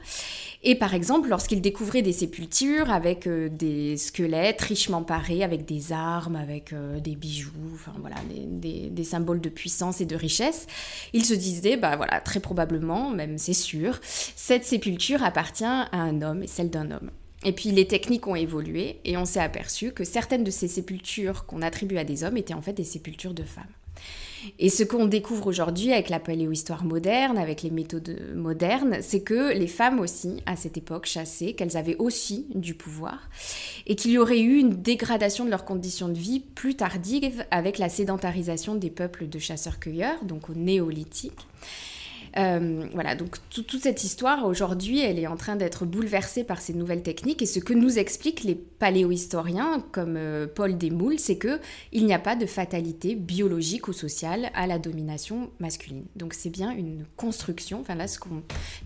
Et 0.63 0.77
par 0.77 0.95
exemple, 0.95 1.29
lorsqu'ils 1.29 1.61
découvraient 1.61 2.03
des 2.03 2.13
sépultures 2.13 2.91
avec 2.91 3.27
euh, 3.27 3.49
des 3.49 3.97
squelettes 3.97 4.61
richement 4.63 5.03
parés, 5.03 5.43
avec 5.43 5.65
des 5.65 5.93
armes, 5.93 6.37
avec 6.37 6.75
des 7.03 7.17
bijoux, 7.17 7.53
enfin 7.75 7.93
voilà, 8.01 8.17
des, 8.51 8.91
des, 8.91 9.05
symboles 9.05 9.41
de 9.41 9.49
puissance 9.49 10.01
et 10.01 10.05
de 10.05 10.17
richesse, 10.17 10.67
ils 11.13 11.25
se 11.25 11.35
disaient, 11.35 11.77
bah 11.77 11.97
voilà, 11.97 12.21
très 12.21 12.41
probablement, 12.41 13.11
même 13.11 13.39
c'est 13.39 13.53
sûr, 13.53 13.99
cette 14.03 14.65
sépulture 14.65 15.23
appartient 15.23 15.65
à 15.65 15.89
un 15.93 16.23
homme 16.23 16.43
et 16.43 16.47
celle 16.47 16.71
d'un 16.71 16.91
homme. 16.91 17.11
Et 17.45 17.53
puis 17.53 17.71
les 17.71 17.87
techniques 17.87 18.27
ont 18.27 18.35
évolué 18.35 18.99
et 19.05 19.17
on 19.17 19.25
s'est 19.25 19.41
aperçu 19.41 19.93
que 19.93 20.05
certaines 20.05 20.45
de 20.45 20.51
ces 20.51 20.69
sépultures 20.69 21.47
qu'on 21.47 21.63
attribue 21.63 21.99
à 21.99 22.05
des 22.05 22.25
hommes 22.25 22.37
étaient 22.37 22.55
en 22.55 22.63
fait 22.63 22.73
des 22.73 22.85
sépultures 22.85 23.35
de 23.35 23.45
femmes. 23.45 23.67
Et 24.59 24.69
ce 24.69 24.85
qu'on 24.85 25.07
découvre 25.07 25.47
aujourd'hui 25.47 25.93
avec 25.93 26.09
la 26.09 26.21
paléohistoire 26.21 26.85
moderne, 26.85 27.39
avec 27.39 27.63
les 27.63 27.71
méthodes 27.71 28.33
modernes, 28.35 28.99
c'est 29.01 29.23
que 29.23 29.53
les 29.53 29.67
femmes 29.67 30.01
aussi, 30.01 30.43
à 30.47 30.57
cette 30.57 30.77
époque, 30.77 31.07
chassaient, 31.07 31.55
qu'elles 31.55 31.77
avaient 31.77 31.97
aussi 31.97 32.47
du 32.55 32.75
pouvoir, 32.75 33.29
et 33.87 33.97
qu'il 33.97 34.13
y 34.13 34.19
aurait 34.19 34.41
eu 34.41 34.59
une 34.59 34.81
dégradation 34.81 35.45
de 35.45 35.51
leurs 35.51 35.65
conditions 35.65 36.09
de 36.09 36.19
vie 36.19 36.41
plus 36.41 36.77
tardive 36.77 37.45
avec 37.51 37.79
la 37.79 37.89
sédentarisation 37.89 38.75
des 38.75 38.91
peuples 38.91 39.29
de 39.29 39.39
chasseurs-cueilleurs, 39.39 40.25
donc 40.25 40.51
au 40.51 40.55
néolithique. 40.55 41.47
Euh, 42.37 42.87
voilà, 42.93 43.15
donc 43.15 43.37
toute 43.51 43.79
cette 43.81 44.05
histoire 44.05 44.47
aujourd'hui, 44.47 45.01
elle 45.01 45.19
est 45.19 45.27
en 45.27 45.37
train 45.37 45.57
d'être 45.57 45.87
bouleversée 45.87 46.45
par 46.45 46.61
ces 46.61 46.75
nouvelles 46.75 47.03
techniques 47.03 47.43
et 47.43 47.47
ce 47.47 47.59
que 47.59 47.73
nous 47.73 47.99
expliquent 47.99 48.45
les 48.45 48.55
paléohistoriens 48.55 49.85
comme 49.93 50.17
euh, 50.17 50.47
Paul 50.47 50.77
Desmoules, 50.77 51.19
c'est 51.19 51.39
que 51.39 51.61
il 51.93 52.07
n'y 52.07 52.15
a 52.15 52.19
pas 52.19 52.37
de 52.37 52.47
fatalité 52.47 53.15
biologique 53.15 53.89
ou 53.89 53.93
sociale 53.93 54.51
à 54.55 54.67
la 54.67 54.79
domination 54.79 55.51
masculine. 55.61 56.05
Donc 56.17 56.35
c'est 56.35 56.51
bien 56.51 56.71
une 56.71 57.05
construction. 57.17 57.81
Enfin 57.81 57.95
là, 57.95 58.07
ce 58.07 58.19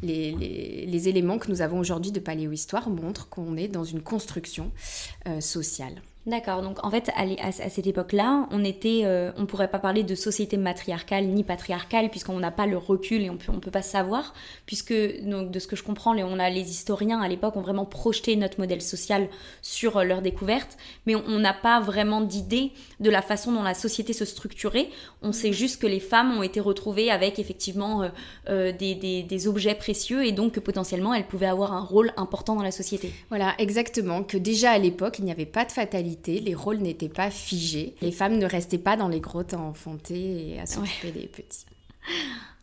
les, 0.03 0.87
les, 0.87 1.09
éléments 1.09 1.39
que 1.39 1.51
nous 1.51 1.63
avons 1.63 1.79
aujourd'hui 1.79 2.13
de 2.13 2.21
paléohistoire 2.21 2.91
montrent 2.91 3.29
qu'on 3.29 3.57
est 3.57 3.69
dans 3.69 3.85
une 3.85 4.03
construction 4.03 4.71
euh, 5.27 5.41
sociale. 5.41 5.95
D'accord, 6.25 6.63
donc 6.63 6.79
en 6.85 6.91
fait, 6.91 7.11
à, 7.17 7.51
cette 7.51 7.85
époque-là, 7.89 8.47
on 8.53 8.63
était, 8.63 9.01
euh, 9.03 9.33
on 9.37 9.45
pourrait 9.45 9.67
pas 9.67 9.81
parler 9.81 10.05
de 10.05 10.15
société 10.15 10.57
matriarcale 10.57 11.27
ni 11.27 11.43
patriarcale, 11.43 12.11
puisqu'on 12.11 12.39
n'a 12.39 12.53
pas 12.53 12.67
le 12.67 12.77
recul 12.77 13.23
et 13.23 13.31
on 13.31 13.37
peut, 13.37 13.51
on 13.53 13.59
peut 13.59 13.73
pas 13.73 13.83
savoir, 13.83 14.33
puisque 14.65 14.95
donc, 15.23 15.51
de 15.51 15.59
ce 15.59 15.67
que 15.67 15.75
je 15.75 15.83
comprends, 15.83 16.17
on 16.17 16.39
a 16.39 16.49
les 16.49 16.71
historiens 16.71 17.21
à 17.21 17.27
l'époque 17.27 17.57
ont 17.57 17.61
vraiment 17.61 17.87
projeté 17.87 18.37
notre 18.37 18.61
modèle 18.61 18.83
social 18.83 19.29
sur 19.63 19.97
euh, 19.97 20.05
leur 20.05 20.23
découverte, 20.23 20.77
mais 21.07 21.17
on 21.17 21.41
n'a 21.41 21.55
pas 21.55 21.81
vraiment 21.81 22.21
d'idée 22.21 22.71
de 23.01 23.11
la 23.11 23.21
façon 23.21 23.51
dont 23.51 23.65
la 23.65 23.75
société 23.75 24.13
se 24.13 24.25
structurait. 24.25 24.91
On 25.23 25.33
sait 25.33 25.53
juste 25.53 25.83
que 25.83 25.89
les 25.89 25.99
femmes 25.99 26.39
ont 26.39 26.45
été 26.45 26.61
retrouvées 26.61 27.11
avec 27.11 27.41
effectivement 27.41 28.09
euh, 28.49 28.71
des, 28.71 28.95
des, 28.95 29.25
des, 29.25 29.49
objets 29.49 29.75
précieux 29.75 30.25
et 30.25 30.31
donc 30.31 30.53
que 30.53 30.61
potentiellement 30.61 31.15
elles 31.15 31.27
pouvaient 31.27 31.47
avoir 31.47 31.73
un 31.73 31.83
rôle 31.83 32.13
important 32.17 32.55
dans 32.55 32.63
la 32.63 32.71
société. 32.71 33.13
Voilà, 33.29 33.55
exactement, 33.59 34.23
que 34.23 34.37
déjà 34.37 34.71
à 34.71 34.79
l'époque, 34.79 35.17
il 35.19 35.25
n'y 35.25 35.33
avait 35.33 35.47
pas 35.47 35.65
de 35.65 35.73
fatalité 35.73 36.12
les 36.27 36.55
rôles 36.55 36.79
n'étaient 36.79 37.09
pas 37.09 37.31
figés, 37.31 37.95
les 38.01 38.13
femmes 38.13 38.39
ne 38.39 38.47
restaient 38.47 38.79
pas 38.79 38.97
dans 38.97 39.09
les 39.09 39.21
grottes 39.21 39.55
à 39.55 39.59
enfanter 39.59 40.51
et 40.51 40.61
à 40.61 40.67
s'occuper 40.67 41.13
des 41.13 41.27
petits. 41.27 41.67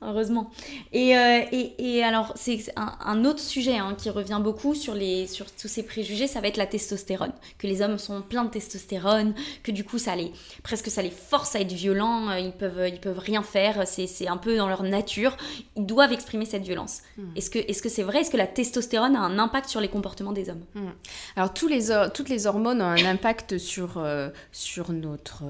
Heureusement. 0.01 0.50
Et, 0.94 1.18
euh, 1.18 1.41
et, 1.51 1.74
et, 1.98 2.03
alors, 2.03 2.34
c'est 2.36 2.60
un, 2.75 2.94
un, 3.03 3.25
autre 3.25 3.39
sujet 3.39 3.77
hein, 3.77 3.96
qui 3.98 4.10
revient 4.10 4.39
beaucoup 4.41 4.74
sur, 4.74 4.94
les, 4.94 5.27
sur 5.27 5.51
tous 5.51 5.68
ces 5.68 5.84
préjugés, 5.84 6.27
ça 6.27 6.39
va 6.39 6.48
être 6.48 6.58
la 6.58 6.68
testostérone. 6.68 7.34
Que 7.58 7.68
les 7.68 7.82
hommes 7.82 7.98
sont 7.98 8.22
pleins 8.22 8.46
de 8.46 8.50
testostérone, 8.50 9.34
que 9.63 9.72
du 9.72 9.84
coup, 9.84 9.98
ça 9.98 10.15
les, 10.15 10.32
presque 10.63 10.89
ça 10.89 11.01
les 11.01 11.12
force 11.12 11.56
à 11.56 11.62
être 11.62 11.74
violents, 11.74 12.29
euh, 12.29 12.39
ils 12.39 12.53
peuvent, 12.53 12.88
ils 12.88 13.00
peuvent 13.00 13.20
rien 13.20 13.44
faire, 13.44 13.86
c'est 13.88 14.27
un 14.27 14.38
peu 14.38 14.56
dans 14.56 14.68
leur 14.68 14.84
nature, 14.84 15.36
ils 15.75 15.86
doivent 15.86 16.13
exprimer 16.13 16.46
cette 16.46 16.63
violence. 16.63 17.01
Hmm. 17.18 17.36
Est-ce 17.36 17.50
que 17.50 17.60
c'est 17.60 17.88
-ce 17.88 17.89
c'est 17.89 18.03
vrai? 18.03 18.22
Est-ce 18.22 18.32
que 18.32 18.38
la 18.38 18.48
testostérone 18.48 19.15
a 19.15 19.20
un 19.20 19.38
impact 19.39 19.68
sur 19.70 19.82
les 19.82 19.89
comportements 19.89 20.32
des 20.32 20.50
hommes? 20.50 20.63
Hmm. 20.75 20.91
Alors, 21.36 21.53
tous 21.53 21.68
les, 21.68 21.88
toutes 22.13 22.29
les 22.29 22.48
hormones 22.48 22.82
ont 22.82 22.86
un 22.86 23.06
impact 23.06 23.58
sur, 23.58 23.98
euh, 23.98 24.29
sur 24.51 24.91
notre, 24.91 25.44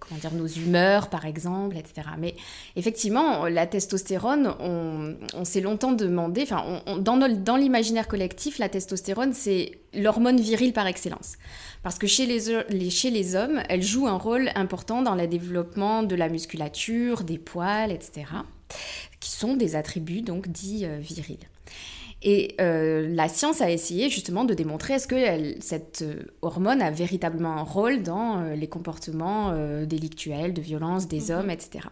comment 0.00 0.18
dire, 0.20 0.32
nos 0.32 0.46
humeurs, 0.46 1.08
par 1.08 1.26
exemple, 1.26 1.76
etc. 1.76 2.08
Mais 2.18 2.34
effectivement, 2.74 3.46
la 3.46 3.66
testostérone 3.66 3.83
testostérone, 3.84 4.54
on, 4.60 5.44
s'est 5.44 5.60
longtemps 5.60 5.92
demandé, 5.92 6.46
dans, 6.98 7.56
l'imaginaire 7.56 8.08
collectif, 8.08 8.58
la 8.58 8.68
testostérone, 8.68 9.34
c'est 9.34 9.72
l'hormone 9.92 10.40
virile 10.40 10.72
par 10.72 10.86
excellence. 10.86 11.34
Parce 11.82 11.98
que 11.98 12.06
chez 12.06 12.26
les, 12.26 12.90
chez 12.90 13.10
les 13.10 13.36
hommes, 13.36 13.62
elle 13.68 13.82
joue 13.82 14.06
un 14.06 14.16
rôle 14.16 14.50
important 14.54 15.02
dans 15.02 15.14
le 15.14 15.26
développement 15.26 16.02
de 16.02 16.14
la 16.14 16.28
musculature, 16.28 17.24
des 17.24 17.38
poils, 17.38 17.92
etc., 17.92 18.26
qui 19.20 19.30
sont 19.30 19.54
des 19.54 19.76
attributs 19.76 20.22
donc 20.22 20.48
dits 20.48 20.86
euh, 20.86 20.98
virils. 20.98 21.38
Et 22.26 22.54
euh, 22.58 23.06
la 23.14 23.28
science 23.28 23.60
a 23.60 23.70
essayé 23.70 24.08
justement 24.08 24.44
de 24.44 24.54
démontrer 24.54 24.94
est-ce 24.94 25.06
que 25.06 25.60
cette 25.60 26.00
euh, 26.02 26.22
hormone 26.40 26.80
a 26.80 26.90
véritablement 26.90 27.58
un 27.58 27.62
rôle 27.62 28.02
dans 28.02 28.38
euh, 28.38 28.54
les 28.54 28.66
comportements 28.66 29.54
délictuels, 29.84 30.54
de 30.54 30.62
violence 30.62 31.06
des 31.06 31.30
mhm. 31.30 31.38
hommes, 31.38 31.50
etc. 31.50 31.86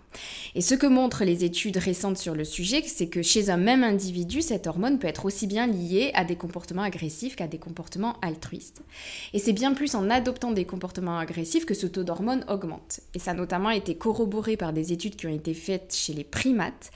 Et 0.55 0.63
ce 0.63 0.75
que 0.75 0.87
montrent 0.87 1.25
les 1.25 1.45
études 1.45 1.77
récentes 1.77 2.17
sur 2.17 2.35
le 2.35 2.45
sujet, 2.45 2.83
c'est 2.87 3.09
que 3.09 3.21
chez 3.21 3.51
un 3.51 3.59
même 3.59 3.85
individu, 3.85 4.41
cette 4.41 4.67
hormone 4.67 4.99
peut 4.99 5.07
être 5.07 5.27
aussi 5.27 5.47
bien 5.47 5.67
liée 5.67 6.11
à 6.15 6.25
des 6.25 6.37
comportements 6.37 6.83
agressifs 6.83 7.37
qu'à 7.37 7.47
des 7.47 7.59
comportements 7.59 8.17
altruistes. 8.23 8.83
Et 9.35 9.39
c'est 9.39 9.53
bien 9.53 9.75
plus 9.75 9.95
en 9.95 10.09
adoptant 10.09 10.53
des 10.53 10.65
comportements 10.65 11.19
agressifs 11.19 11.67
que 11.67 11.75
ce 11.75 11.87
taux 11.87 12.05
d'hormone 12.05 12.45
augmente. 12.49 13.01
Et 13.15 13.19
ça 13.19 13.33
a 13.33 13.35
notamment 13.35 13.71
été 13.71 13.97
corroboré 13.97 14.57
par 14.57 14.73
des 14.73 14.93
études 14.93 15.17
qui 15.17 15.27
ont 15.27 15.35
été 15.35 15.53
faites 15.53 15.95
chez 15.95 16.15
les 16.15 16.25
primates, 16.25 16.91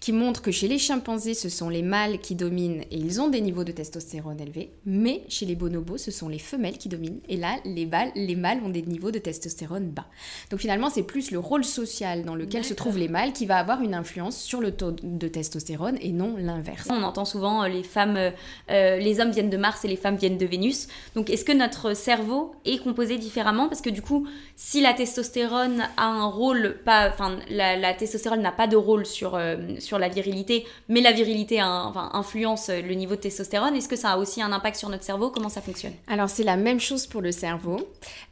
qui 0.00 0.12
montrent 0.12 0.42
que 0.42 0.50
chez 0.50 0.68
les 0.68 0.78
chimpanzés, 0.78 1.34
ce 1.34 1.48
sont 1.48 1.70
les 1.70 1.82
mâles 1.82 2.20
qui 2.20 2.34
dominent 2.34 2.81
et 2.90 2.96
ils 2.96 3.20
ont 3.20 3.28
des 3.28 3.40
niveaux 3.40 3.64
de 3.64 3.72
testostérone 3.72 4.40
élevés, 4.40 4.72
mais 4.84 5.22
chez 5.28 5.46
les 5.46 5.54
bonobos, 5.54 5.98
ce 5.98 6.10
sont 6.10 6.28
les 6.28 6.38
femelles 6.38 6.78
qui 6.78 6.88
dominent, 6.88 7.20
et 7.28 7.36
là, 7.36 7.56
les, 7.64 7.88
les 8.14 8.36
mâles 8.36 8.60
ont 8.64 8.70
des 8.70 8.82
niveaux 8.82 9.10
de 9.10 9.18
testostérone 9.18 9.90
bas. 9.90 10.06
Donc 10.50 10.60
finalement, 10.60 10.90
c'est 10.90 11.02
plus 11.02 11.30
le 11.30 11.38
rôle 11.38 11.64
social 11.64 12.24
dans 12.24 12.34
lequel 12.34 12.64
se 12.64 12.74
trouvent 12.74 12.98
les 12.98 13.08
mâles 13.08 13.32
qui 13.32 13.46
va 13.46 13.58
avoir 13.58 13.82
une 13.82 13.94
influence 13.94 14.40
sur 14.40 14.60
le 14.60 14.72
taux 14.72 14.92
de 15.02 15.28
testostérone 15.28 15.96
et 16.00 16.12
non 16.12 16.36
l'inverse. 16.36 16.88
On 16.90 17.02
entend 17.02 17.24
souvent 17.24 17.62
euh, 17.62 17.68
les 17.68 17.82
femmes, 17.82 18.16
euh, 18.16 18.30
euh, 18.70 18.96
les 18.98 19.20
hommes 19.20 19.30
viennent 19.30 19.50
de 19.50 19.56
Mars 19.56 19.84
et 19.84 19.88
les 19.88 19.96
femmes 19.96 20.16
viennent 20.16 20.38
de 20.38 20.46
Vénus. 20.46 20.88
Donc 21.14 21.30
est-ce 21.30 21.44
que 21.44 21.52
notre 21.52 21.94
cerveau 21.94 22.54
est 22.64 22.78
composé 22.78 23.18
différemment? 23.18 23.68
Parce 23.68 23.80
que 23.80 23.90
du 23.90 24.02
coup, 24.02 24.26
si 24.56 24.80
la 24.80 24.92
testostérone 24.92 25.82
a 25.96 26.06
un 26.06 26.26
rôle, 26.26 26.78
pas, 26.84 27.08
enfin 27.08 27.38
la, 27.48 27.94
testostérone 27.94 28.42
n'a 28.42 28.52
pas 28.52 28.66
de 28.66 28.76
rôle 28.76 29.06
sur, 29.06 29.40
sur 29.78 29.98
la 29.98 30.08
virilité, 30.08 30.64
mais 30.88 31.00
la 31.00 31.12
virilité 31.12 31.60
a 31.60 31.84
enfin, 31.86 32.10
influence 32.14 32.70
le 32.80 32.94
niveau 32.94 33.16
de 33.16 33.20
testostérone. 33.20 33.74
Est-ce 33.74 33.88
que 33.88 33.96
ça 33.96 34.12
a 34.12 34.16
aussi 34.16 34.40
un 34.40 34.52
impact 34.52 34.76
sur 34.76 34.88
notre 34.88 35.04
cerveau? 35.04 35.30
Comment 35.30 35.48
ça 35.48 35.60
fonctionne? 35.60 35.92
Alors 36.06 36.30
c'est 36.30 36.44
la 36.44 36.56
même 36.56 36.80
chose 36.80 37.06
pour 37.06 37.20
le 37.20 37.32
cerveau. 37.32 37.78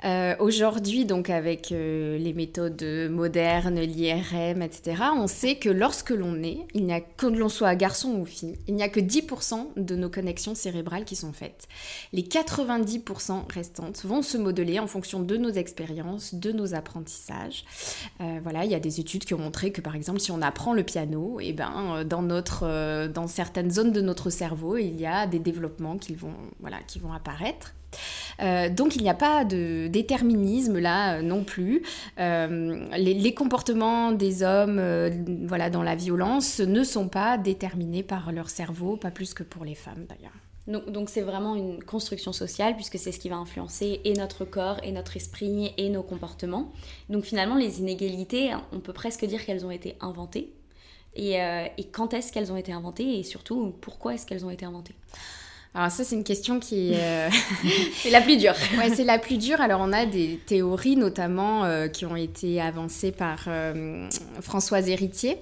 Euh, 0.05 0.35
aujourd'hui, 0.39 1.05
donc 1.05 1.31
avec 1.31 1.73
euh, 1.73 2.19
les 2.19 2.33
méthodes 2.33 2.83
modernes, 3.11 3.81
l'IRM, 3.81 4.63
etc., 4.63 5.03
on 5.17 5.27
sait 5.27 5.57
que 5.57 5.69
lorsque 5.69 6.11
l'on 6.11 6.43
est, 6.43 6.59
il 6.75 6.87
n'y 6.87 6.93
a 6.93 7.01
que 7.01 7.27
l'on 7.27 7.49
soit 7.49 7.75
garçon 7.75 8.11
ou 8.15 8.25
fille, 8.25 8.57
il 8.69 8.75
n'y 8.75 8.83
a 8.83 8.89
que 8.89 9.01
10% 9.01 9.69
de 9.77 9.97
nos 9.97 10.09
connexions 10.09 10.55
cérébrales 10.55 11.05
qui 11.05 11.17
sont 11.17 11.33
faites. 11.33 11.67
Les 12.13 12.23
90% 12.23 13.53
restantes 13.53 14.05
vont 14.05 14.23
se 14.23 14.39
modeler 14.39 14.79
en 14.79 14.87
fonction 14.87 15.21
de 15.21 15.37
nos 15.37 15.51
expériences, 15.51 16.35
de 16.35 16.53
nos 16.53 16.75
apprentissages. 16.75 17.65
voilà, 18.43 18.65
il 18.65 18.71
y 18.71 18.75
a 18.75 18.81
des 18.81 19.01
études 19.01 19.25
qui 19.25 19.35
ont 19.35 19.39
montré 19.39 19.73
que 19.73 19.81
par 19.81 19.97
exemple, 19.97 20.21
si 20.21 20.31
on 20.31 20.43
apprend 20.43 20.73
le 20.73 20.83
piano, 20.83 21.41
et 21.41 21.49
eh 21.49 21.53
ben 21.53 22.05
dans 22.05 22.23
notre, 22.23 23.09
dans 23.09 23.27
certaines 23.27 23.71
zones 23.71 23.93
de 23.93 24.01
notre 24.01 24.20
cerveau, 24.29 24.77
il 24.77 25.01
y 25.01 25.07
a 25.07 25.27
des 25.27 25.39
développements 25.39 25.97
qui 25.97 26.15
vont, 26.15 26.35
voilà, 26.61 26.79
qui 26.87 26.99
vont 26.99 27.13
apparaître. 27.15 27.75
Euh, 28.41 28.69
donc 28.69 28.97
il 28.97 29.03
n'y 29.03 29.11
a 29.11 29.15
pas 29.15 29.45
de 29.45 29.89
déterminisme 29.89 30.79
là 30.79 31.17
euh, 31.17 31.23
non 31.23 31.45
plus. 31.45 31.83
Euh, 32.19 32.87
les, 32.97 33.35
comportements 33.35 34.13
des 34.13 34.43
hommes 34.43 34.83
voilà, 35.47 35.71
dans 35.71 35.83
la 35.83 35.95
violence 35.95 36.61
ne 36.61 36.85
sont 36.85 37.09
pas 37.09 37.39
déterminés 37.39 38.03
par 38.03 38.33
leur 38.33 38.51
cerveau, 38.51 38.97
pas 38.97 39.11
plus 39.11 39.35
que 39.35 39.43
pour 39.43 39.65
les 39.65 39.75
femmes 39.75 40.07
d'ailleurs. 40.09 40.87
Donc 40.89 41.09
c'est 41.09 41.23
vraiment 41.23 41.57
une 41.57 41.83
construction 41.83 42.33
sociale 42.33 42.77
puisque 42.77 42.99
c'est 42.99 43.13
ce 43.13 43.19
qui 43.19 43.29
va 43.29 43.37
influencer 43.37 44.01
et 44.05 44.13
notre 44.13 44.45
corps 44.45 44.77
et 44.83 44.93
notre 44.93 45.17
esprit 45.17 45.73
et 45.77 45.89
nos 45.89 46.03
comportements. 46.03 46.73
Donc 47.09 47.25
finalement 47.25 47.57
les 47.57 47.81
inégalités, 47.81 48.53
on 48.73 48.79
peut 48.79 48.93
presque 48.93 49.25
dire 49.25 49.45
qu'elles 49.45 49.65
ont 49.65 49.71
été 49.71 49.97
inventées 50.01 50.53
euh, 51.19 51.67
et, 51.77 51.85
quand 51.85 52.15
est-ce 52.15 52.33
qu'elles 52.33 52.53
ont 52.53 52.57
été 52.57 52.73
inventées 52.73 53.19
et 53.19 53.23
surtout 53.23 53.75
pourquoi 53.81 54.15
est-ce 54.15 54.27
qu'elles 54.27 54.45
ont 54.45 54.51
été 54.51 54.65
inventées? 54.65 54.95
Alors 55.75 55.91
ça, 55.91 56.03
c'est 56.03 56.17
une 56.17 56.25
question 56.25 56.59
qui 56.59 56.93
est... 56.93 57.01
Euh, 57.01 57.29
c'est 57.95 58.11
la 58.11 58.21
plus 58.21 58.37
dure. 58.37 58.55
ouais, 58.79 58.91
c'est 58.95 59.05
la 59.05 59.19
plus 59.19 59.39
dure. 59.39 59.61
Alors 59.61 59.81
on 59.81 59.93
a 59.93 60.07
des 60.07 60.41
théories 60.47 60.97
notamment 60.97 61.65
euh, 61.65 61.89
qui 61.89 62.07
ont 62.07 62.17
été 62.17 62.61
avancées 62.61 63.13
par 63.13 63.49
Françoise 64.41 64.89
Héritier. 64.89 65.39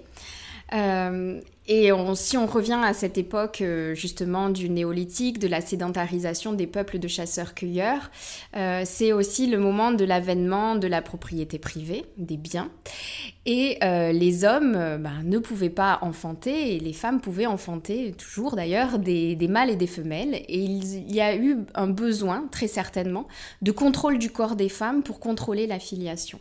Et 1.70 1.90
si 2.14 2.38
on 2.38 2.46
revient 2.46 2.80
à 2.82 2.94
cette 2.94 3.18
époque 3.18 3.60
euh, 3.60 3.94
justement 3.94 4.48
du 4.48 4.70
néolithique, 4.70 5.38
de 5.38 5.46
la 5.46 5.60
sédentarisation 5.60 6.54
des 6.54 6.66
peuples 6.66 6.98
de 6.98 7.06
chasseurs-cueilleurs, 7.08 8.10
euh, 8.56 8.84
c'est 8.87 9.12
aussi 9.12 9.46
le 9.48 9.58
moment 9.58 9.92
de 9.92 10.06
l'avènement 10.06 10.76
de 10.76 10.87
la 10.87 11.02
propriété 11.02 11.58
privée, 11.58 12.06
des 12.16 12.38
biens. 12.38 12.70
Et 13.44 13.76
euh, 13.82 14.12
les 14.12 14.46
hommes 14.46 14.98
bah, 14.98 15.22
ne 15.22 15.38
pouvaient 15.38 15.68
pas 15.68 15.98
enfanter, 16.00 16.75
et 16.75 16.80
les 16.80 16.94
femmes 16.94 17.20
pouvaient 17.20 17.44
enfanter 17.44 18.12
toujours 18.12 18.56
d'ailleurs 18.56 18.98
des, 18.98 19.37
des, 19.37 19.48
mâles 19.48 19.68
et 19.68 19.76
des 19.76 19.87
femelles. 19.87 20.37
Et 20.48 20.60
il 20.62 21.14
y 21.14 21.20
a 21.20 21.37
eu 21.37 21.58
un 21.75 21.88
besoin, 21.88 22.48
très 22.50 22.66
certainement, 22.66 23.26
de 23.60 23.72
contrôle 23.72 24.18
du 24.18 24.30
corps 24.30 24.56
des 24.56 24.70
femmes 24.70 25.02
pour 25.02 25.20
contrôler 25.20 25.66
la 25.66 25.78
filiation 25.78 26.40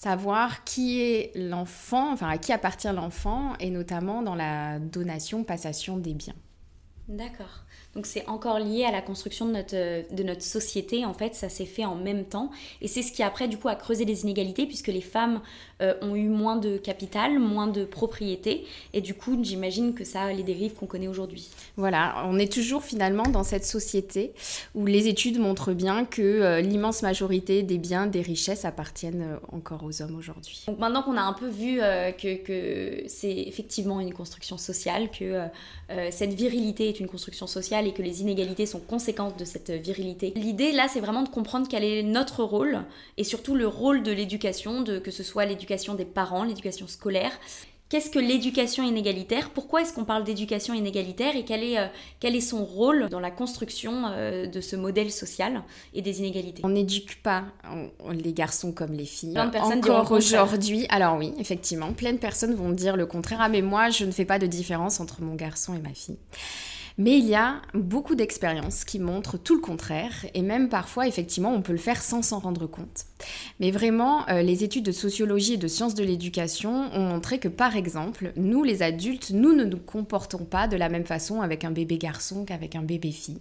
savoir 0.00 0.64
qui 0.64 1.02
est 1.02 1.30
l'enfant, 1.34 2.12
enfin 2.12 2.30
à 2.30 2.38
qui 2.38 2.52
appartient 2.52 2.88
l'enfant, 2.88 3.52
et 3.60 3.68
notamment 3.68 4.22
dans 4.22 4.34
la 4.34 4.78
donation, 4.78 5.44
passation 5.44 5.98
des 5.98 6.14
biens. 6.14 6.34
D'accord. 7.06 7.64
Donc 7.94 8.06
c'est 8.06 8.26
encore 8.26 8.60
lié 8.60 8.84
à 8.84 8.92
la 8.92 9.02
construction 9.02 9.44
de 9.46 9.52
notre, 9.52 9.74
euh, 9.74 10.02
de 10.10 10.22
notre 10.22 10.42
société, 10.42 11.04
en 11.04 11.12
fait, 11.12 11.34
ça 11.34 11.50
s'est 11.50 11.66
fait 11.66 11.84
en 11.84 11.96
même 11.96 12.24
temps. 12.24 12.50
Et 12.80 12.88
c'est 12.88 13.02
ce 13.02 13.12
qui 13.12 13.22
après, 13.22 13.46
du 13.46 13.58
coup, 13.58 13.68
a 13.68 13.74
creusé 13.74 14.06
les 14.06 14.22
inégalités, 14.22 14.64
puisque 14.64 14.86
les 14.86 15.02
femmes 15.02 15.42
euh, 15.80 15.94
ont 16.02 16.14
eu 16.14 16.28
moins 16.28 16.56
de 16.56 16.76
capital, 16.76 17.38
moins 17.38 17.66
de 17.66 17.84
propriété, 17.84 18.64
et 18.92 19.00
du 19.00 19.14
coup, 19.14 19.38
j'imagine 19.42 19.94
que 19.94 20.04
ça 20.04 20.22
a 20.22 20.32
les 20.32 20.42
dérives 20.42 20.74
qu'on 20.74 20.86
connaît 20.86 21.08
aujourd'hui. 21.08 21.48
Voilà, 21.76 22.24
on 22.26 22.38
est 22.38 22.52
toujours 22.52 22.82
finalement 22.82 23.22
dans 23.24 23.44
cette 23.44 23.64
société 23.64 24.32
où 24.74 24.84
les 24.86 25.08
études 25.08 25.38
montrent 25.38 25.72
bien 25.72 26.04
que 26.04 26.22
euh, 26.22 26.60
l'immense 26.60 27.02
majorité 27.02 27.62
des 27.62 27.78
biens, 27.78 28.06
des 28.06 28.22
richesses 28.22 28.64
appartiennent 28.64 29.38
encore 29.52 29.84
aux 29.84 30.02
hommes 30.02 30.16
aujourd'hui. 30.16 30.64
Donc 30.66 30.78
maintenant 30.78 31.02
qu'on 31.02 31.16
a 31.16 31.22
un 31.22 31.32
peu 31.32 31.48
vu 31.48 31.78
que, 31.78 32.36
que 32.42 33.04
c'est 33.06 33.36
effectivement 33.46 34.00
une 34.00 34.12
construction 34.12 34.58
sociale, 34.58 35.10
que 35.10 35.44
cette 36.10 36.34
virilité 36.34 36.88
est 36.88 37.00
une 37.00 37.08
construction 37.08 37.46
sociale, 37.46 37.86
et 37.86 37.92
que 37.92 38.02
les 38.02 38.20
inégalités 38.20 38.66
sont 38.66 38.80
conséquentes 38.80 39.38
de 39.38 39.44
cette 39.44 39.70
virilité. 39.70 40.32
L'idée 40.36 40.72
là, 40.72 40.88
c'est 40.88 41.00
vraiment 41.00 41.22
de 41.22 41.28
comprendre 41.28 41.66
quel 41.68 41.84
est 41.84 42.02
notre 42.02 42.44
rôle 42.44 42.80
et 43.16 43.24
surtout 43.24 43.54
le 43.54 43.66
rôle 43.66 44.02
de 44.02 44.12
l'éducation, 44.12 44.82
de 44.82 44.98
que 44.98 45.10
ce 45.10 45.22
soit 45.22 45.46
l'éducation 45.46 45.69
des 45.96 46.04
parents, 46.04 46.44
l'éducation 46.44 46.86
scolaire 46.88 47.32
Qu'est-ce 47.90 48.08
que 48.08 48.20
l'éducation 48.20 48.84
inégalitaire? 48.84 49.50
Pourquoi 49.50 49.82
est-ce 49.82 49.92
qu'on 49.92 50.04
parle 50.04 50.22
d'éducation 50.22 50.74
inégalitaire 50.74 51.34
et 51.34 51.44
quel 51.44 51.64
est, 51.64 51.76
euh, 51.76 51.86
quel 52.20 52.36
est 52.36 52.40
son 52.40 52.64
rôle 52.64 53.08
dans 53.08 53.18
la 53.18 53.32
construction 53.32 54.04
euh, 54.06 54.46
de 54.46 54.60
ce 54.60 54.76
modèle 54.76 55.10
social 55.10 55.64
et 55.92 56.00
des 56.00 56.20
inégalités? 56.20 56.62
On 56.64 56.68
n'éduque 56.68 57.20
pas 57.20 57.46
les 58.12 58.32
garçons 58.32 58.70
comme 58.70 58.92
les 58.92 59.06
filles. 59.06 59.32
Plein 59.32 59.46
de 59.46 59.50
personnes 59.50 59.78
Encore 59.78 60.12
aujourd'hui, 60.12 60.86
alors 60.88 61.16
oui, 61.16 61.34
effectivement, 61.40 61.92
plein 61.92 62.12
de 62.12 62.18
personnes 62.18 62.54
vont 62.54 62.70
dire 62.70 62.96
le 62.96 63.06
contraire. 63.06 63.40
Ah 63.40 63.48
mais 63.48 63.60
moi, 63.60 63.90
je 63.90 64.04
ne 64.04 64.12
fais 64.12 64.24
pas 64.24 64.38
de 64.38 64.46
différence 64.46 65.00
entre 65.00 65.20
mon 65.20 65.34
garçon 65.34 65.74
et 65.74 65.80
ma 65.80 65.92
fille. 65.92 66.18
Mais 67.00 67.16
il 67.16 67.24
y 67.24 67.34
a 67.34 67.62
beaucoup 67.72 68.14
d'expériences 68.14 68.84
qui 68.84 68.98
montrent 68.98 69.38
tout 69.38 69.54
le 69.54 69.62
contraire, 69.62 70.26
et 70.34 70.42
même 70.42 70.68
parfois, 70.68 71.08
effectivement, 71.08 71.50
on 71.50 71.62
peut 71.62 71.72
le 71.72 71.78
faire 71.78 72.02
sans 72.02 72.20
s'en 72.20 72.40
rendre 72.40 72.66
compte. 72.66 73.06
Mais 73.58 73.70
vraiment, 73.70 74.28
euh, 74.28 74.42
les 74.42 74.64
études 74.64 74.84
de 74.84 74.92
sociologie 74.92 75.54
et 75.54 75.56
de 75.56 75.66
sciences 75.66 75.94
de 75.94 76.04
l'éducation 76.04 76.90
ont 76.92 77.00
montré 77.00 77.38
que, 77.38 77.48
par 77.48 77.74
exemple, 77.74 78.34
nous, 78.36 78.64
les 78.64 78.82
adultes, 78.82 79.30
nous 79.30 79.54
ne 79.54 79.64
nous 79.64 79.78
comportons 79.78 80.44
pas 80.44 80.68
de 80.68 80.76
la 80.76 80.90
même 80.90 81.06
façon 81.06 81.40
avec 81.40 81.64
un 81.64 81.70
bébé 81.70 81.96
garçon 81.96 82.44
qu'avec 82.44 82.76
un 82.76 82.82
bébé 82.82 83.12
fille. 83.12 83.40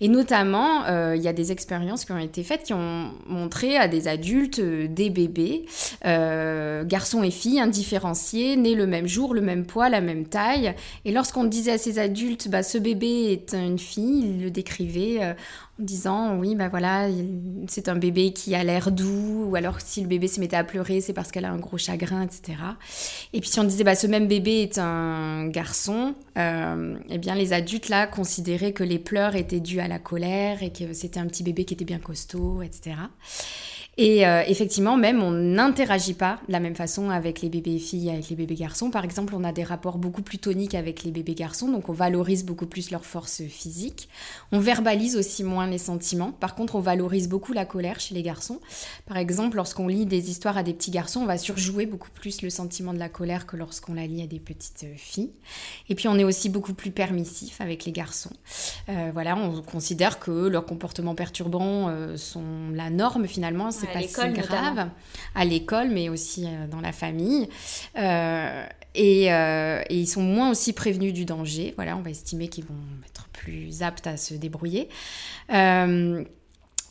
Et 0.00 0.08
notamment, 0.08 0.84
euh, 0.86 1.14
il 1.14 1.22
y 1.22 1.28
a 1.28 1.32
des 1.32 1.52
expériences 1.52 2.04
qui 2.04 2.12
ont 2.12 2.18
été 2.18 2.42
faites 2.42 2.62
qui 2.62 2.72
ont 2.72 3.12
montré 3.26 3.76
à 3.76 3.86
des 3.86 4.08
adultes 4.08 4.58
euh, 4.58 4.88
des 4.88 5.10
bébés, 5.10 5.66
euh, 6.06 6.84
garçons 6.84 7.22
et 7.22 7.30
filles, 7.30 7.60
indifférenciés, 7.60 8.56
nés 8.56 8.74
le 8.74 8.86
même 8.86 9.06
jour, 9.06 9.34
le 9.34 9.42
même 9.42 9.66
poids, 9.66 9.90
la 9.90 10.00
même 10.00 10.26
taille. 10.26 10.74
Et 11.04 11.12
lorsqu'on 11.12 11.44
disait 11.44 11.72
à 11.72 11.78
ces 11.78 11.98
adultes, 11.98 12.48
bah, 12.48 12.62
ce 12.62 12.78
bébé 12.78 13.32
est 13.32 13.54
une 13.54 13.78
fille, 13.78 14.20
ils 14.20 14.42
le 14.42 14.50
décrivaient 14.50 15.34
disant 15.80 16.36
oui 16.36 16.54
ben 16.54 16.68
voilà 16.68 17.08
c'est 17.68 17.88
un 17.88 17.96
bébé 17.96 18.32
qui 18.32 18.54
a 18.54 18.62
l'air 18.62 18.90
doux 18.90 19.46
ou 19.48 19.56
alors 19.56 19.80
si 19.80 20.00
le 20.02 20.06
bébé 20.06 20.28
se 20.28 20.40
mettait 20.40 20.56
à 20.56 20.64
pleurer 20.64 21.00
c'est 21.00 21.12
parce 21.12 21.30
qu'elle 21.30 21.44
a 21.44 21.50
un 21.50 21.58
gros 21.58 21.78
chagrin 21.78 22.22
etc 22.22 22.58
et 23.32 23.40
puis 23.40 23.48
si 23.48 23.58
on 23.60 23.64
disait 23.64 23.84
bah 23.84 23.94
ce 23.94 24.06
même 24.06 24.28
bébé 24.28 24.62
est 24.62 24.78
un 24.78 25.46
garçon 25.48 26.14
eh 26.36 27.18
bien 27.18 27.34
les 27.34 27.52
adultes 27.52 27.88
là 27.88 28.06
considéraient 28.06 28.72
que 28.72 28.84
les 28.84 28.98
pleurs 28.98 29.36
étaient 29.36 29.60
dus 29.60 29.80
à 29.80 29.88
la 29.90 29.98
colère 29.98 30.62
et 30.62 30.72
que 30.72 30.94
c'était 30.94 31.20
un 31.20 31.26
petit 31.26 31.42
bébé 31.42 31.64
qui 31.66 31.74
était 31.74 31.84
bien 31.84 31.98
costaud 31.98 32.62
etc 32.62 32.96
et 34.02 34.26
euh, 34.26 34.42
effectivement, 34.46 34.96
même, 34.96 35.22
on 35.22 35.30
n'interagit 35.30 36.14
pas 36.14 36.40
de 36.48 36.52
la 36.52 36.58
même 36.58 36.74
façon 36.74 37.10
avec 37.10 37.42
les 37.42 37.50
bébés 37.50 37.78
filles 37.78 38.08
avec 38.08 38.30
les 38.30 38.36
bébés 38.36 38.54
garçons. 38.54 38.90
Par 38.90 39.04
exemple, 39.04 39.34
on 39.34 39.44
a 39.44 39.52
des 39.52 39.62
rapports 39.62 39.98
beaucoup 39.98 40.22
plus 40.22 40.38
toniques 40.38 40.74
avec 40.74 41.04
les 41.04 41.10
bébés 41.10 41.34
garçons, 41.34 41.68
donc 41.68 41.90
on 41.90 41.92
valorise 41.92 42.46
beaucoup 42.46 42.64
plus 42.64 42.90
leur 42.90 43.04
force 43.04 43.42
physique. 43.42 44.08
On 44.52 44.58
verbalise 44.58 45.16
aussi 45.16 45.44
moins 45.44 45.66
les 45.66 45.76
sentiments. 45.76 46.32
Par 46.32 46.54
contre, 46.54 46.76
on 46.76 46.80
valorise 46.80 47.28
beaucoup 47.28 47.52
la 47.52 47.66
colère 47.66 48.00
chez 48.00 48.14
les 48.14 48.22
garçons. 48.22 48.60
Par 49.04 49.18
exemple, 49.18 49.58
lorsqu'on 49.58 49.86
lit 49.86 50.06
des 50.06 50.30
histoires 50.30 50.56
à 50.56 50.62
des 50.62 50.72
petits 50.72 50.90
garçons, 50.90 51.20
on 51.20 51.26
va 51.26 51.36
surjouer 51.36 51.84
beaucoup 51.84 52.10
plus 52.10 52.40
le 52.40 52.48
sentiment 52.48 52.94
de 52.94 52.98
la 52.98 53.10
colère 53.10 53.44
que 53.44 53.58
lorsqu'on 53.58 53.92
la 53.92 54.06
lit 54.06 54.22
à 54.22 54.26
des 54.26 54.40
petites 54.40 54.86
filles. 54.96 55.32
Et 55.90 55.94
puis, 55.94 56.08
on 56.08 56.18
est 56.18 56.24
aussi 56.24 56.48
beaucoup 56.48 56.72
plus 56.72 56.90
permissif 56.90 57.60
avec 57.60 57.84
les 57.84 57.92
garçons. 57.92 58.32
Euh, 58.88 59.10
voilà, 59.12 59.36
on 59.36 59.60
considère 59.60 60.20
que 60.20 60.48
leurs 60.48 60.64
comportements 60.64 61.14
perturbants 61.14 61.90
euh, 61.90 62.16
sont 62.16 62.70
la 62.72 62.88
norme 62.88 63.26
finalement. 63.26 63.70
Pas 63.92 64.02
si 64.02 64.32
grave 64.32 64.88
à 65.34 65.44
l'école, 65.44 65.88
mais 65.88 66.08
aussi 66.08 66.46
euh, 66.46 66.66
dans 66.66 66.80
la 66.80 66.92
famille. 66.92 67.48
Euh, 67.96 68.64
et, 68.94 69.32
euh, 69.32 69.82
et, 69.88 69.98
ils 69.98 70.06
sont 70.06 70.22
moins 70.22 70.50
aussi 70.50 70.72
prévenus 70.72 71.12
du 71.12 71.24
danger. 71.24 71.74
Voilà, 71.76 71.96
on 71.96 72.02
va 72.02 72.10
estimer 72.10 72.48
qu'ils 72.48 72.64
vont 72.64 72.74
être 73.06 73.28
plus 73.28 73.82
aptes 73.82 74.06
à 74.06 74.16
se 74.16 74.34
débrouiller. 74.34 74.88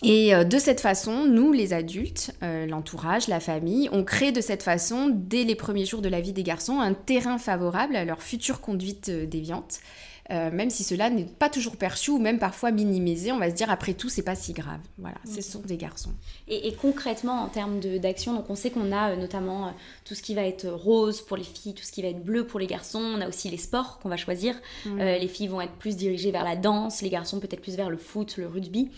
Et 0.01 0.31
de 0.31 0.59
cette 0.59 0.79
façon, 0.79 1.25
nous, 1.25 1.51
les 1.51 1.73
adultes, 1.73 2.33
l'entourage, 2.41 3.27
la 3.27 3.41
famille, 3.41 3.89
on 3.91 4.05
crée 4.05 4.31
de 4.31 4.39
cette 4.39 4.63
façon, 4.63 5.11
dès 5.13 5.43
les 5.43 5.55
premiers 5.55 5.83
jours 5.83 6.01
de 6.01 6.07
la 6.07 6.21
vie 6.21 6.31
des 6.31 6.43
garçons, 6.43 6.79
un 6.79 6.93
terrain 6.93 7.37
favorable 7.37 7.97
à 7.97 8.05
leur 8.05 8.23
future 8.23 8.61
conduite 8.61 9.11
déviante. 9.11 9.81
Euh, 10.31 10.51
même 10.51 10.69
si 10.69 10.83
cela 10.83 11.09
n'est 11.09 11.25
pas 11.25 11.49
toujours 11.49 11.75
perçu 11.75 12.11
ou 12.11 12.19
même 12.19 12.37
parfois 12.37 12.71
minimisé, 12.71 13.31
on 13.31 13.39
va 13.39 13.49
se 13.49 13.55
dire 13.55 13.69
après 13.71 13.93
tout, 13.93 14.09
c'est 14.09 14.23
pas 14.23 14.35
si 14.35 14.53
grave. 14.53 14.79
Voilà, 14.97 15.17
ce 15.25 15.41
sont 15.41 15.59
des 15.59 15.77
garçons. 15.77 16.11
Et, 16.47 16.73
concrètement, 16.73 17.41
en 17.41 17.47
termes 17.47 17.79
d'action, 17.79 18.33
donc 18.33 18.49
on 18.49 18.55
sait 18.55 18.69
qu'on 18.69 18.91
a 18.91 19.11
euh, 19.11 19.15
notamment 19.15 19.67
euh, 19.67 19.71
tout 20.05 20.13
ce 20.13 20.21
qui 20.21 20.35
va 20.35 20.43
être 20.43 20.67
rose 20.67 21.21
pour 21.21 21.35
les 21.35 21.43
filles, 21.43 21.73
tout 21.73 21.83
ce 21.83 21.91
qui 21.91 22.01
va 22.01 22.09
être 22.09 22.23
bleu 22.23 22.45
pour 22.45 22.59
les 22.59 22.67
garçons. 22.67 22.99
On 22.99 23.21
a 23.21 23.27
aussi 23.27 23.49
les 23.49 23.57
sports 23.57 23.99
qu'on 23.99 24.09
va 24.09 24.17
choisir. 24.17 24.55
Mm. 24.85 24.99
les 24.99 25.27
filles 25.27 25.47
vont 25.47 25.61
être 25.61 25.73
plus 25.73 25.95
dirigées 25.95 26.31
vers 26.31 26.43
la 26.43 26.55
danse, 26.55 27.01
les 27.01 27.09
garçons 27.09 27.39
peut-être 27.39 27.61
plus 27.61 27.75
vers 27.75 27.89
le 27.89 27.97
foot, 27.97 28.37
le 28.37 28.47
rugby. 28.47 28.89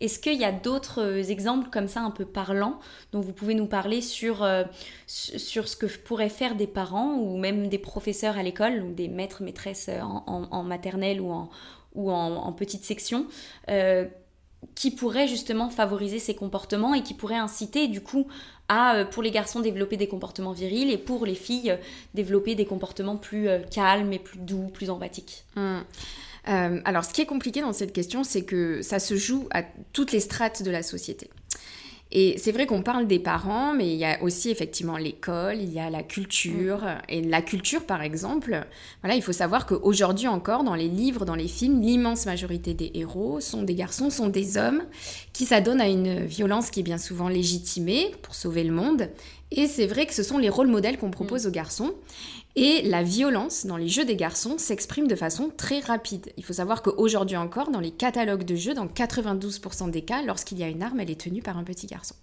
Est-ce 0.00 0.18
qu'il 0.18 0.34
y 0.34 0.44
a 0.44 0.52
d'autres 0.52 1.00
euh, 1.00 1.22
exemples 1.22 1.70
comme 1.70 1.88
ça 1.88 2.00
un 2.00 2.10
peu 2.10 2.26
parlants 2.26 2.78
dont 3.12 3.20
vous 3.20 3.32
pouvez 3.32 3.54
nous 3.54 3.66
parler 3.66 4.00
sur, 4.00 4.42
euh, 4.42 4.64
ce 5.06 5.76
que 5.76 5.86
pourraient 5.86 6.28
faire 6.28 6.54
des 6.54 6.66
parents 6.66 7.14
ou 7.14 7.38
même 7.38 7.68
des 7.68 7.78
professeurs 7.78 8.36
à 8.36 8.42
l'école 8.42 8.82
ou 8.82 8.92
des 8.92 9.08
maîtres, 9.08 9.42
maîtresses 9.42 9.90
en, 10.02 10.62
maternelle 10.62 11.20
ou 11.20 11.30
en, 11.30 11.48
ou 11.94 12.10
en, 12.10 12.52
petite 12.52 12.84
section 12.84 13.26
euh, 13.70 14.04
qui 14.74 14.90
pourraient 14.90 15.28
justement 15.28 15.70
favoriser 15.70 16.18
ces 16.18 16.34
comportements 16.34 16.92
et 16.92 17.02
qui 17.02 17.14
pourraient 17.14 17.36
inciter 17.36 17.88
du 17.88 18.02
coup 18.02 18.26
à, 18.68 19.04
pour 19.10 19.22
les 19.22 19.30
garçons, 19.30 19.60
développer 19.60 19.96
des 19.96 20.08
comportements 20.08 20.52
virils 20.52 20.90
et 20.90 20.98
pour 20.98 21.24
les 21.24 21.36
filles, 21.36 21.78
développer 22.14 22.54
des 22.54 22.66
comportements 22.66 23.16
plus 23.16 23.48
calmes 23.70 24.12
et 24.12 24.18
plus 24.18 24.38
doux, 24.38 24.68
plus 24.72 24.90
empathiques? 24.90 25.44
Mmh. 25.54 25.80
Euh, 26.48 26.80
alors, 26.84 27.04
ce 27.04 27.12
qui 27.12 27.20
est 27.20 27.26
compliqué 27.26 27.60
dans 27.60 27.72
cette 27.72 27.92
question, 27.92 28.24
c'est 28.24 28.42
que 28.42 28.82
ça 28.82 28.98
se 28.98 29.16
joue 29.16 29.48
à 29.50 29.62
toutes 29.92 30.12
les 30.12 30.20
strates 30.20 30.62
de 30.62 30.70
la 30.70 30.82
société. 30.82 31.30
Et 32.12 32.38
c'est 32.38 32.52
vrai 32.52 32.66
qu'on 32.66 32.82
parle 32.82 33.08
des 33.08 33.18
parents, 33.18 33.74
mais 33.74 33.92
il 33.92 33.98
y 33.98 34.04
a 34.04 34.22
aussi 34.22 34.50
effectivement 34.50 34.96
l'école, 34.96 35.56
il 35.60 35.72
y 35.72 35.80
a 35.80 35.90
la 35.90 36.04
culture. 36.04 36.78
Mm. 36.82 36.98
Et 37.08 37.22
la 37.22 37.42
culture, 37.42 37.84
par 37.84 38.00
exemple, 38.00 38.64
voilà, 39.02 39.16
il 39.16 39.22
faut 39.22 39.32
savoir 39.32 39.66
qu'aujourd'hui 39.66 40.28
encore, 40.28 40.62
dans 40.62 40.76
les 40.76 40.88
livres, 40.88 41.24
dans 41.24 41.34
les 41.34 41.48
films, 41.48 41.80
l'immense 41.80 42.24
majorité 42.24 42.74
des 42.74 42.92
héros 42.94 43.40
sont 43.40 43.64
des 43.64 43.74
garçons, 43.74 44.10
sont 44.10 44.28
des 44.28 44.56
hommes 44.56 44.84
qui 45.32 45.46
s'adonnent 45.46 45.80
à 45.80 45.88
une 45.88 46.24
violence 46.24 46.70
qui 46.70 46.80
est 46.80 46.84
bien 46.84 46.98
souvent 46.98 47.28
légitimée 47.28 48.12
pour 48.22 48.36
sauver 48.36 48.62
le 48.62 48.72
monde. 48.72 49.08
Et 49.50 49.66
c'est 49.66 49.86
vrai 49.86 50.06
que 50.06 50.14
ce 50.14 50.22
sont 50.22 50.38
les 50.38 50.48
rôles 50.48 50.68
modèles 50.68 50.98
qu'on 50.98 51.10
propose 51.10 51.44
mm. 51.44 51.48
aux 51.48 51.52
garçons. 51.52 51.94
Et 52.58 52.80
la 52.82 53.02
violence 53.02 53.66
dans 53.66 53.76
les 53.76 53.88
jeux 53.88 54.06
des 54.06 54.16
garçons 54.16 54.56
s'exprime 54.56 55.08
de 55.08 55.14
façon 55.14 55.50
très 55.54 55.80
rapide. 55.80 56.32
Il 56.38 56.44
faut 56.44 56.54
savoir 56.54 56.80
qu'aujourd'hui 56.80 57.36
encore, 57.36 57.70
dans 57.70 57.80
les 57.80 57.90
catalogues 57.90 58.44
de 58.44 58.56
jeux, 58.56 58.72
dans 58.72 58.86
92% 58.86 59.90
des 59.90 60.00
cas, 60.00 60.22
lorsqu'il 60.22 60.58
y 60.58 60.62
a 60.62 60.68
une 60.68 60.82
arme, 60.82 61.00
elle 61.00 61.10
est 61.10 61.20
tenue 61.20 61.42
par 61.42 61.58
un 61.58 61.64
petit 61.64 61.86
garçon. 61.86 62.14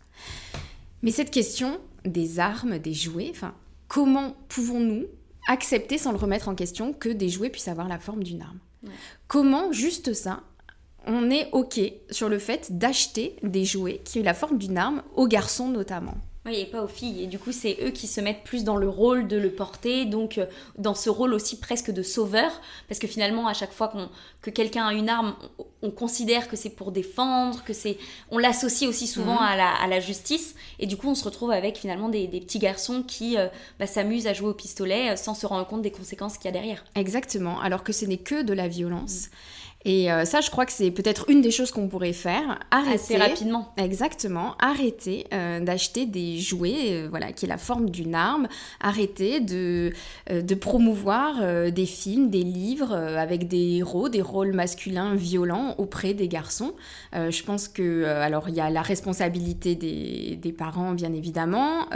Mais 1.04 1.12
cette 1.12 1.30
question 1.30 1.80
des 2.04 2.40
armes, 2.40 2.80
des 2.80 2.96
jouets, 2.96 3.30
enfin, 3.30 3.54
comment 3.88 4.36
pouvons-nous 4.50 5.06
accepter 5.48 6.00
sans 6.00 6.12
le 6.12 6.18
remettre 6.18 6.50
en 6.50 6.56
question 6.56 6.94
que 6.94 7.10
des 7.10 7.30
jouets 7.30 7.52
puissent 7.52 7.68
avoir 7.68 7.88
la 7.88 8.00
forme 8.00 8.24
d'une 8.24 8.42
arme? 8.42 8.60
Comment, 9.28 9.72
juste 9.72 10.14
ça, 10.14 10.42
on 11.06 11.30
est 11.30 11.50
OK 11.52 11.80
sur 12.10 12.28
le 12.28 12.40
fait 12.40 12.76
d'acheter 12.78 13.36
des 13.44 13.66
jouets 13.66 14.02
qui 14.04 14.20
ont 14.20 14.24
la 14.24 14.34
forme 14.34 14.58
d'une 14.58 14.80
arme, 14.80 15.04
aux 15.16 15.28
garçons 15.28 15.70
notamment? 15.70 16.16
Oui, 16.46 16.60
et 16.60 16.66
pas 16.66 16.82
aux 16.82 16.90
filles. 16.90 17.24
Et 17.24 17.28
du 17.28 17.40
coup, 17.40 17.54
c'est 17.54 17.78
eux 17.82 17.92
qui 17.92 18.06
se 18.06 18.20
mettent 18.20 18.44
plus 18.44 18.66
dans 18.66 18.76
le 18.76 18.90
rôle 18.90 19.30
de 19.30 19.38
le 19.38 19.50
porter, 19.50 20.04
donc 20.04 20.38
euh, 20.38 20.46
dans 20.78 20.94
ce 20.94 21.10
rôle 21.10 21.34
aussi 21.34 21.58
presque 21.58 21.90
de 21.90 22.04
sauveur, 22.04 22.52
parce 22.90 23.00
que 23.00 23.08
finalement, 23.08 23.48
à 23.48 23.54
chaque 23.54 23.72
fois 23.72 23.94
que 24.42 24.50
quelqu'un 24.50 24.88
a 24.88 24.94
une 24.94 25.08
arme, 25.08 25.36
on, 25.82 25.90
considère 25.90 26.50
que 26.50 26.58
c'est 26.58 26.70
pour 26.70 26.92
défendre, 26.92 27.64
que 27.64 27.72
c'est, 27.72 27.98
on 28.30 28.38
l'associe 28.38 28.90
aussi 28.90 29.08
souvent 29.08 29.36
mhm. 29.36 29.60
à, 29.60 29.88
la, 29.88 30.00
justice, 30.02 30.56
et 30.80 30.86
du 30.86 30.98
coup, 30.98 31.08
on 31.08 31.16
se 31.16 31.24
retrouve 31.24 31.52
avec 31.52 31.78
finalement 31.78 32.10
des, 32.10 32.28
petits 32.28 32.60
garçons 32.60 33.04
qui 33.04 33.38
euh, 33.38 33.48
bah, 33.80 33.88
s'amusent 33.88 34.28
à 34.28 34.34
jouer 34.34 34.50
au 34.50 34.54
pistolet 34.54 35.12
euh, 35.12 35.16
sans 35.16 35.36
se 35.36 35.46
rendre 35.46 35.66
compte 35.66 35.82
des 35.82 35.92
conséquences 35.92 36.38
qu'il 36.38 36.46
y 36.46 36.50
a 36.50 36.52
derrière. 36.52 36.84
Exactement, 36.96 37.62
alors 37.62 37.84
que 37.86 37.94
ce 37.94 38.04
n'est 38.04 38.18
que 38.18 38.42
de 38.42 38.54
la 38.54 38.68
violence. 38.68 39.28
Mhm. 39.28 39.63
Et 39.86 40.12
euh, 40.12 40.26
ça, 40.26 40.42
je 40.42 40.50
crois 40.50 40.66
que 40.66 40.72
c'est 40.72 40.92
peut-être 40.92 41.30
une 41.30 41.42
des 41.42 41.52
choses 41.52 41.72
qu'on 41.72 41.88
pourrait 41.88 42.14
faire. 42.14 42.60
Arrêter, 42.72 42.94
Assez 42.94 43.18
rapidement. 43.18 43.74
Exactement. 43.78 44.56
Arrêter 44.60 45.28
euh, 45.34 45.60
d'acheter 45.60 46.06
des 46.06 46.40
jouets, 46.40 46.92
euh, 46.92 47.08
voilà, 47.10 47.34
qui 47.34 47.46
est 47.46 47.50
la 47.50 47.58
forme 47.58 47.90
d'une 47.90 48.16
arme. 48.16 48.48
Arrêter 48.80 49.42
de, 49.42 49.92
de 50.30 50.56
promouvoir 50.56 51.42
des 51.72 51.86
films, 51.86 52.30
des 52.30 52.44
livres 52.44 52.94
avec 52.94 53.48
des 53.48 53.78
héros, 53.78 54.10
des 54.10 54.22
rôles 54.22 54.54
masculins 54.54 55.16
violents 55.16 55.76
auprès 55.78 56.14
des 56.14 56.28
garçons. 56.28 56.74
je 57.14 57.44
pense 57.44 57.68
que, 57.68 58.06
alors, 58.06 58.50
il 58.50 58.56
y 58.56 58.60
a 58.60 58.70
la 58.70 58.82
responsabilité 58.82 59.76
des, 59.76 60.38
des 60.42 60.52
parents, 60.52 60.94
bien 60.94 61.14
évidemment, 61.14 61.88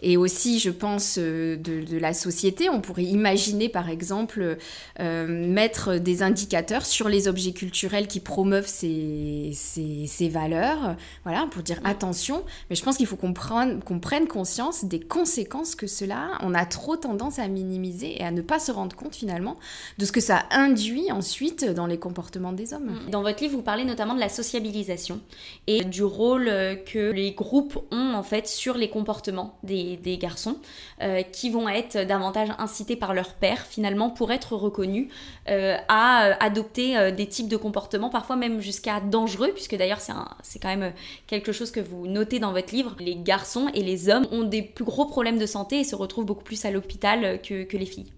et 0.00 0.16
aussi, 0.16 0.58
je 0.58 0.70
pense, 0.70 1.18
de, 1.18 1.58
de, 1.62 1.98
la 1.98 2.12
société. 2.12 2.68
On 2.68 2.80
pourrait 2.80 3.04
imaginer, 3.04 3.68
par 3.68 3.88
exemple, 3.88 4.56
mettre 4.98 5.96
des 5.96 6.22
indicateurs 6.22 6.86
sur 6.86 6.97
sur 6.98 7.08
les 7.08 7.28
objets 7.28 7.52
culturels 7.52 8.08
qui 8.08 8.18
promeuvent 8.18 8.66
ces, 8.66 9.52
ces, 9.54 10.28
valeurs, 10.28 10.96
voilà, 11.22 11.46
pour 11.48 11.62
dire 11.62 11.78
attention. 11.84 12.42
Mais 12.68 12.74
je 12.74 12.82
pense 12.82 12.96
qu'il 12.96 13.06
faut 13.06 13.14
qu'on 13.14 13.32
prenne, 13.32 13.80
qu'on 13.84 14.00
prenne 14.00 14.26
conscience 14.26 14.84
des 14.84 14.98
conséquences 14.98 15.76
que 15.76 15.86
cela, 15.86 16.30
on 16.40 16.54
a 16.54 16.66
trop 16.66 16.96
tendance 16.96 17.38
à 17.38 17.46
minimiser 17.46 18.20
et 18.20 18.24
à 18.24 18.32
ne 18.32 18.40
pas 18.40 18.58
se 18.58 18.72
rendre 18.72 18.96
compte 18.96 19.14
finalement 19.14 19.58
de 19.98 20.04
ce 20.06 20.10
que 20.10 20.20
ça 20.20 20.46
induit 20.50 21.12
ensuite 21.12 21.64
dans 21.64 21.86
les 21.86 21.98
comportements 21.98 22.52
des 22.52 22.74
hommes. 22.74 22.98
Mm. 23.06 23.10
Dans 23.10 23.22
votre 23.22 23.44
livre, 23.44 23.54
vous 23.54 23.62
parlez 23.62 23.84
notamment 23.84 24.16
de 24.16 24.20
la 24.20 24.28
sociabilisation 24.28 25.20
et 25.68 25.84
du 25.84 26.02
rôle 26.02 26.46
que 26.84 27.12
les 27.12 27.30
groupes 27.30 27.78
ont 27.92 28.14
en 28.14 28.24
fait 28.24 28.48
sur 28.48 28.76
les 28.76 28.90
comportements 28.90 29.56
des, 29.62 29.98
des 29.98 30.18
garçons 30.18 30.56
euh, 31.00 31.22
qui 31.22 31.50
vont 31.50 31.68
être 31.68 32.04
davantage 32.08 32.48
incités 32.58 32.96
par 32.96 33.14
leur 33.14 33.34
père 33.34 33.66
finalement 33.66 34.10
pour 34.10 34.32
être 34.32 34.56
reconnus 34.56 35.12
euh, 35.48 35.76
à 35.86 36.36
adopter 36.42 36.87
euh, 36.96 37.10
des 37.10 37.26
types 37.26 37.48
de 37.48 37.56
comportements, 37.56 38.10
parfois 38.10 38.36
même 38.36 38.60
jusqu'à 38.60 39.00
dangereux, 39.00 39.50
puisque 39.54 39.76
d'ailleurs 39.76 40.00
c'est 40.00 40.58
quand 40.58 40.68
même 40.68 40.82
euh, 40.82 40.90
quelque 41.26 41.52
chose 41.52 41.70
que 41.70 41.80
vous 41.80 42.06
notez 42.06 42.38
dans 42.38 42.52
votre 42.52 42.74
livre. 42.74 42.96
Les 43.00 43.16
garçons 43.16 43.68
et 43.74 43.82
les 43.82 44.08
hommes 44.08 44.26
ont 44.30 44.44
des 44.44 44.62
plus 44.62 44.84
gros 44.84 45.06
problèmes 45.06 45.38
de 45.38 45.46
santé 45.46 45.80
et 45.80 45.84
se 45.84 45.94
retrouvent 45.94 46.26
beaucoup 46.26 46.44
plus 46.44 46.64
à 46.64 46.70
l'hôpital 46.70 47.24
euh, 47.24 47.36
que, 47.36 47.76
les 47.76 47.86
filles. 47.86 48.12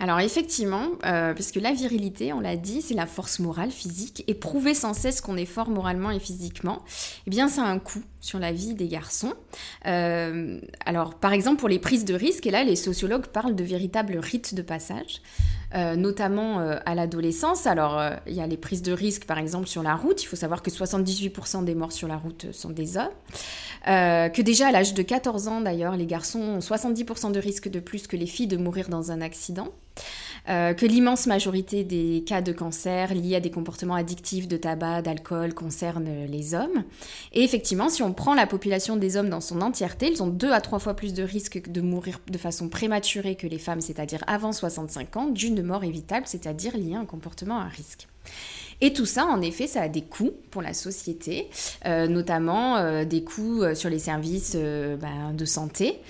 Alors 0.00 0.18
effectivement, 0.18 0.88
parce 1.00 1.52
que 1.52 1.60
la 1.60 1.72
virilité, 1.72 2.32
on 2.32 2.40
l'a 2.40 2.56
dit, 2.56 2.82
c'est 2.82 2.94
la 2.94 3.06
force 3.06 3.38
morale, 3.38 3.70
physique, 3.70 4.24
et 4.26 4.34
prouver 4.34 4.74
sans 4.74 4.94
cesse 4.94 5.20
qu'on 5.20 5.36
est 5.36 5.46
fort 5.46 5.68
moralement 5.68 6.10
et 6.10 6.18
physiquement, 6.18 6.82
eh 7.28 7.30
bien 7.30 7.46
ça 7.46 7.62
a 7.62 7.66
un 7.66 7.78
coût 7.78 8.02
sur 8.18 8.40
la 8.40 8.50
vie 8.50 8.74
des 8.74 8.88
garçons. 8.88 9.34
alors 9.84 11.14
par 11.14 11.32
exemple 11.32 11.60
pour 11.60 11.68
les 11.68 11.78
prises 11.78 12.04
de 12.04 12.14
risques, 12.14 12.46
et 12.48 12.50
là 12.50 12.64
les 12.64 12.74
sociologues 12.74 13.26
parlent 13.26 13.54
de 13.54 13.62
véritables 13.62 14.16
rites 14.18 14.56
de 14.56 14.62
passage. 14.62 15.22
Notamment 15.74 16.58
à 16.58 16.94
l'adolescence. 16.94 17.66
Alors, 17.66 18.02
il 18.26 18.34
y 18.34 18.40
a 18.40 18.46
les 18.46 18.56
prises 18.56 18.82
de 18.82 18.92
risques, 18.92 19.24
par 19.24 19.38
exemple, 19.38 19.66
sur 19.66 19.82
la 19.82 19.94
route. 19.94 20.22
Il 20.22 20.26
faut 20.26 20.36
savoir 20.36 20.62
que 20.62 20.70
78% 20.70 21.64
des 21.64 21.74
morts 21.74 21.92
sur 21.92 22.08
la 22.08 22.16
route 22.16 22.52
sont 22.52 22.70
des 22.70 22.96
hommes. 22.96 23.10
que 23.84 24.42
déjà 24.42 24.68
à 24.68 24.72
l'âge 24.72 24.94
de 24.94 25.02
14 25.02 25.48
ans, 25.48 25.60
d'ailleurs, 25.60 25.96
les 25.96 26.06
garçons 26.06 26.40
ont 26.40 26.58
70% 26.58 27.32
de 27.32 27.40
risque 27.40 27.68
de 27.68 27.80
plus 27.80 28.06
que 28.06 28.16
les 28.16 28.26
filles 28.26 28.46
de 28.46 28.56
mourir 28.56 28.88
dans 28.88 29.10
un 29.10 29.20
accident. 29.20 29.68
Euh, 30.48 30.74
que 30.74 30.86
l'immense 30.86 31.26
majorité 31.26 31.84
des 31.84 32.24
cas 32.26 32.42
de 32.42 32.52
cancer 32.52 33.14
liés 33.14 33.36
à 33.36 33.40
des 33.40 33.50
comportements 33.50 33.94
addictifs 33.94 34.48
de 34.48 34.56
tabac, 34.56 35.02
d'alcool 35.02 35.54
concernent 35.54 36.26
les 36.26 36.54
hommes. 36.54 36.84
Et 37.32 37.44
effectivement, 37.44 37.88
si 37.88 38.02
on 38.02 38.12
prend 38.12 38.34
la 38.34 38.46
population 38.46 38.96
des 38.96 39.16
hommes 39.16 39.30
dans 39.30 39.40
son 39.40 39.60
entièreté, 39.60 40.10
ils 40.10 40.22
ont 40.22 40.26
deux 40.26 40.52
à 40.52 40.60
trois 40.60 40.80
fois 40.80 40.94
plus 40.94 41.14
de 41.14 41.22
risques 41.22 41.70
de 41.70 41.80
mourir 41.80 42.18
de 42.28 42.38
façon 42.38 42.68
prématurée 42.68 43.36
que 43.36 43.46
les 43.46 43.58
femmes, 43.58 43.80
c'est-à-dire 43.80 44.24
avant 44.26 44.52
65 44.52 45.16
ans, 45.16 45.26
d'une 45.26 45.62
mort 45.62 45.84
évitable, 45.84 46.26
c'est-à-dire 46.26 46.76
liée 46.76 46.94
à 46.94 46.98
un 46.98 47.06
comportement 47.06 47.58
à 47.58 47.66
risque. 47.66 48.08
Et 48.84 48.92
tout 48.92 49.06
ça, 49.06 49.26
en 49.26 49.40
effet, 49.40 49.68
ça 49.68 49.82
a 49.82 49.88
des 49.88 50.02
coûts 50.02 50.32
pour 50.50 50.60
la 50.60 50.74
société, 50.74 51.48
euh, 51.86 52.08
notamment 52.08 52.78
euh, 52.78 53.04
des 53.04 53.22
coûts 53.22 53.62
euh, 53.62 53.76
sur 53.76 53.88
les 53.88 54.00
services 54.00 54.56
ben, 54.56 55.32
de 55.32 55.44
santé 55.44 56.00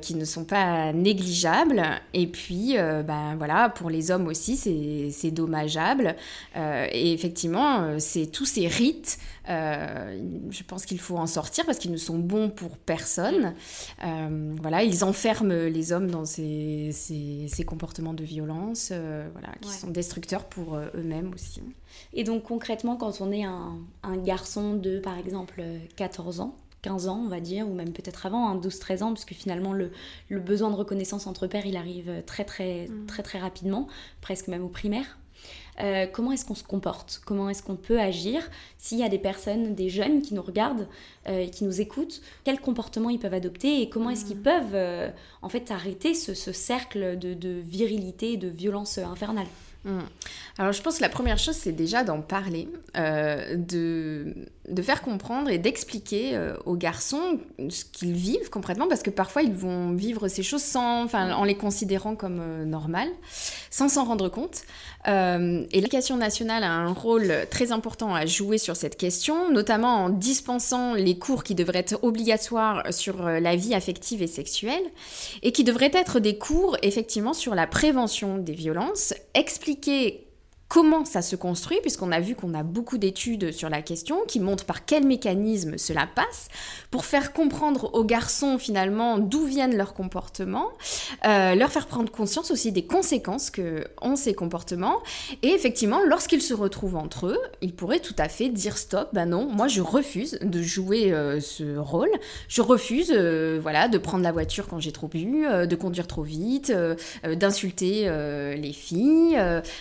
qui 0.00 0.14
ne 0.14 0.24
sont 0.24 0.44
pas 0.44 0.94
négligeables. 0.94 1.82
Et 2.14 2.26
puis, 2.26 2.76
ben, 2.76 3.34
voilà, 3.36 3.68
pour 3.68 3.90
les 3.90 4.10
hommes 4.10 4.26
aussi, 4.26 4.56
c'est 5.12 5.30
dommageable. 5.30 6.16
et 6.56 7.12
effectivement, 7.12 7.98
c'est 7.98 8.26
tous 8.26 8.46
ces 8.46 8.66
rites 8.66 9.18
euh, 9.48 10.18
je 10.50 10.62
pense 10.62 10.86
qu'il 10.86 10.98
faut 10.98 11.16
en 11.16 11.26
sortir 11.26 11.64
parce 11.66 11.78
qu'ils 11.78 11.92
ne 11.92 11.96
sont 11.96 12.18
bons 12.18 12.50
pour 12.50 12.76
personne. 12.78 13.54
Euh, 14.04 14.54
voilà, 14.60 14.82
ils 14.82 15.04
enferment 15.04 15.66
les 15.66 15.92
hommes 15.92 16.10
dans 16.10 16.24
ces, 16.24 16.90
ces, 16.92 17.64
comportements 17.64 18.14
de 18.14 18.24
violence, 18.24 18.90
euh, 18.92 19.28
voilà, 19.32 19.48
qui 19.60 19.70
sont 19.70 19.90
destructeurs 19.90 20.44
pour 20.44 20.76
eux-mêmes 20.76 21.32
aussi. 21.32 21.62
Et 22.12 22.24
donc 22.24 22.44
concrètement, 22.44 22.96
quand 22.96 23.20
on 23.20 23.32
est 23.32 23.44
un, 23.44 23.78
un, 24.02 24.16
garçon 24.16 24.74
de, 24.74 24.98
par 24.98 25.18
exemple, 25.18 25.62
14 25.96 26.40
ans, 26.40 26.56
15 26.82 27.08
ans, 27.08 27.22
on 27.24 27.28
va 27.28 27.40
dire, 27.40 27.68
ou 27.68 27.74
même 27.74 27.92
peut-être 27.92 28.26
avant, 28.26 28.54
12-13 28.56 29.02
ans, 29.02 29.12
puisque 29.12 29.32
finalement 29.32 29.72
le, 29.72 29.90
le, 30.28 30.40
besoin 30.40 30.70
de 30.70 30.76
reconnaissance 30.76 31.26
entre 31.26 31.46
pairs, 31.46 31.66
il 31.66 31.76
arrive 31.76 32.22
très 32.26 32.44
très 32.44 32.86
mm. 32.86 33.06
très 33.06 33.22
très 33.22 33.38
rapidement, 33.38 33.88
presque 34.20 34.48
même 34.48 34.64
au 34.64 34.68
primaire. 34.68 35.18
Euh, 35.80 36.06
comment 36.10 36.32
est-ce 36.32 36.44
qu'on 36.44 36.54
se 36.54 36.64
comporte, 36.64 37.20
comment 37.24 37.50
est-ce 37.50 37.62
qu'on 37.62 37.76
peut 37.76 38.00
agir? 38.00 38.42
S'il 38.78 38.98
y 38.98 39.02
a 39.02 39.08
des 39.08 39.18
personnes, 39.18 39.74
des 39.74 39.88
jeunes 39.88 40.22
qui 40.22 40.34
nous 40.34 40.42
regardent 40.42 40.88
euh, 41.28 41.40
et 41.40 41.50
qui 41.50 41.64
nous 41.64 41.80
écoutent, 41.80 42.22
quel 42.44 42.60
comportement 42.60 43.10
ils 43.10 43.18
peuvent 43.18 43.34
adopter 43.34 43.82
et 43.82 43.88
comment 43.88 44.10
est-ce 44.10 44.24
qu'ils 44.24 44.38
mmh. 44.38 44.42
peuvent 44.42 44.74
euh, 44.74 45.10
en 45.42 45.48
fait 45.48 45.70
arrêter 45.70 46.14
ce, 46.14 46.34
cercle 46.52 47.18
de, 47.18 47.34
de, 47.34 47.60
virilité 47.64 48.32
et 48.32 48.36
de 48.36 48.48
violence 48.48 48.98
infernale? 48.98 49.46
Mmh. 49.84 49.98
Alors 50.58 50.72
je 50.72 50.82
pense 50.82 50.96
que 50.96 51.02
la 51.02 51.08
première 51.08 51.38
chose, 51.38 51.56
c'est 51.56 51.72
déjà 51.72 52.04
d'en 52.04 52.22
parler, 52.22 52.68
de, 52.94 54.34
de, 54.68 54.82
faire 54.82 55.02
comprendre 55.02 55.50
et 55.50 55.58
d'expliquer 55.58 56.38
aux 56.64 56.76
garçons 56.76 57.38
ce 57.68 57.84
qu'ils 57.84 58.14
vivent 58.14 58.50
concrètement, 58.50 58.86
parce 58.88 59.02
que 59.02 59.10
parfois 59.10 59.42
ils 59.42 59.54
vont 59.54 59.92
vivre 59.92 60.28
ces 60.28 60.42
choses 60.42 60.62
sans, 60.62 61.04
enfin, 61.04 61.32
en 61.32 61.44
les 61.44 61.56
considérant 61.56 62.14
comme 62.14 62.64
normales, 62.64 63.10
sans 63.70 63.88
s'en 63.88 64.04
rendre 64.04 64.28
compte. 64.28 64.62
Euh, 65.08 65.64
et 65.70 65.76
l'éducation 65.76 66.16
nationale 66.16 66.64
a 66.64 66.72
un 66.72 66.92
rôle 66.92 67.32
très 67.50 67.70
important 67.72 68.14
à 68.14 68.26
jouer 68.26 68.58
sur 68.58 68.74
cette 68.74 68.96
question, 68.96 69.50
notamment 69.50 70.04
en 70.04 70.10
dispensant 70.10 70.94
les 70.94 71.18
cours 71.18 71.44
qui 71.44 71.54
devraient 71.54 71.80
être 71.80 72.02
obligatoires 72.02 72.92
sur 72.92 73.26
euh, 73.26 73.38
la 73.38 73.54
vie 73.54 73.74
affective 73.74 74.22
et 74.22 74.26
sexuelle, 74.26 74.82
et 75.42 75.52
qui 75.52 75.64
devraient 75.64 75.92
être 75.94 76.18
des 76.18 76.38
cours 76.38 76.76
effectivement 76.82 77.34
sur 77.34 77.54
la 77.54 77.66
prévention 77.66 78.38
des 78.38 78.54
violences, 78.54 79.14
expliquer 79.34 80.25
comment 80.68 81.04
ça 81.04 81.22
se 81.22 81.36
construit, 81.36 81.78
puisqu'on 81.80 82.10
a 82.10 82.20
vu 82.20 82.34
qu'on 82.34 82.52
a 82.54 82.62
beaucoup 82.62 82.98
d'études 82.98 83.52
sur 83.52 83.68
la 83.68 83.82
question 83.82 84.18
qui 84.26 84.40
montrent 84.40 84.64
par 84.64 84.84
quel 84.84 85.06
mécanisme 85.06 85.78
cela 85.78 86.06
passe, 86.12 86.48
pour 86.90 87.04
faire 87.04 87.32
comprendre 87.32 87.90
aux 87.94 88.04
garçons 88.04 88.58
finalement 88.58 89.18
d'où 89.18 89.44
viennent 89.44 89.76
leurs 89.76 89.94
comportements, 89.94 90.68
euh, 91.24 91.54
leur 91.54 91.70
faire 91.70 91.86
prendre 91.86 92.10
conscience 92.10 92.50
aussi 92.50 92.72
des 92.72 92.84
conséquences 92.84 93.50
que 93.50 93.86
ont 94.02 94.16
ces 94.16 94.34
comportements, 94.34 95.00
et 95.42 95.50
effectivement, 95.50 96.00
lorsqu'ils 96.04 96.42
se 96.42 96.54
retrouvent 96.54 96.96
entre 96.96 97.28
eux, 97.28 97.38
ils 97.62 97.74
pourraient 97.74 98.00
tout 98.00 98.16
à 98.18 98.28
fait 98.28 98.48
dire 98.48 98.76
stop, 98.76 99.10
ben 99.12 99.26
non, 99.26 99.46
moi 99.46 99.68
je 99.68 99.82
refuse 99.82 100.38
de 100.42 100.62
jouer 100.62 101.12
euh, 101.12 101.40
ce 101.40 101.76
rôle, 101.76 102.10
je 102.48 102.60
refuse 102.60 103.12
euh, 103.14 103.58
voilà, 103.62 103.88
de 103.88 103.98
prendre 103.98 104.24
la 104.24 104.32
voiture 104.32 104.66
quand 104.66 104.80
j'ai 104.80 104.92
trop 104.92 105.06
bu, 105.06 105.46
de 105.46 105.76
conduire 105.76 106.08
trop 106.08 106.22
vite, 106.22 106.72
d'insulter 107.24 108.10
les 108.56 108.72
filles, 108.72 109.38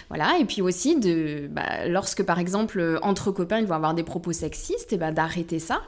voilà, 0.10 0.38
et 0.40 0.46
puis 0.46 0.62
de, 0.96 1.48
bah, 1.50 1.88
lorsque 1.88 2.24
par 2.24 2.40
exemple 2.40 3.00
entre 3.02 3.32
copains 3.32 3.60
ils 3.60 3.66
vont 3.66 3.76
avoir 3.76 3.94
des 3.94 4.04
propos 4.04 4.34
sexistes, 4.34 4.94
et 4.94 4.98
bah, 4.98 5.12
d'arrêter 5.12 5.60
ça 5.60 5.82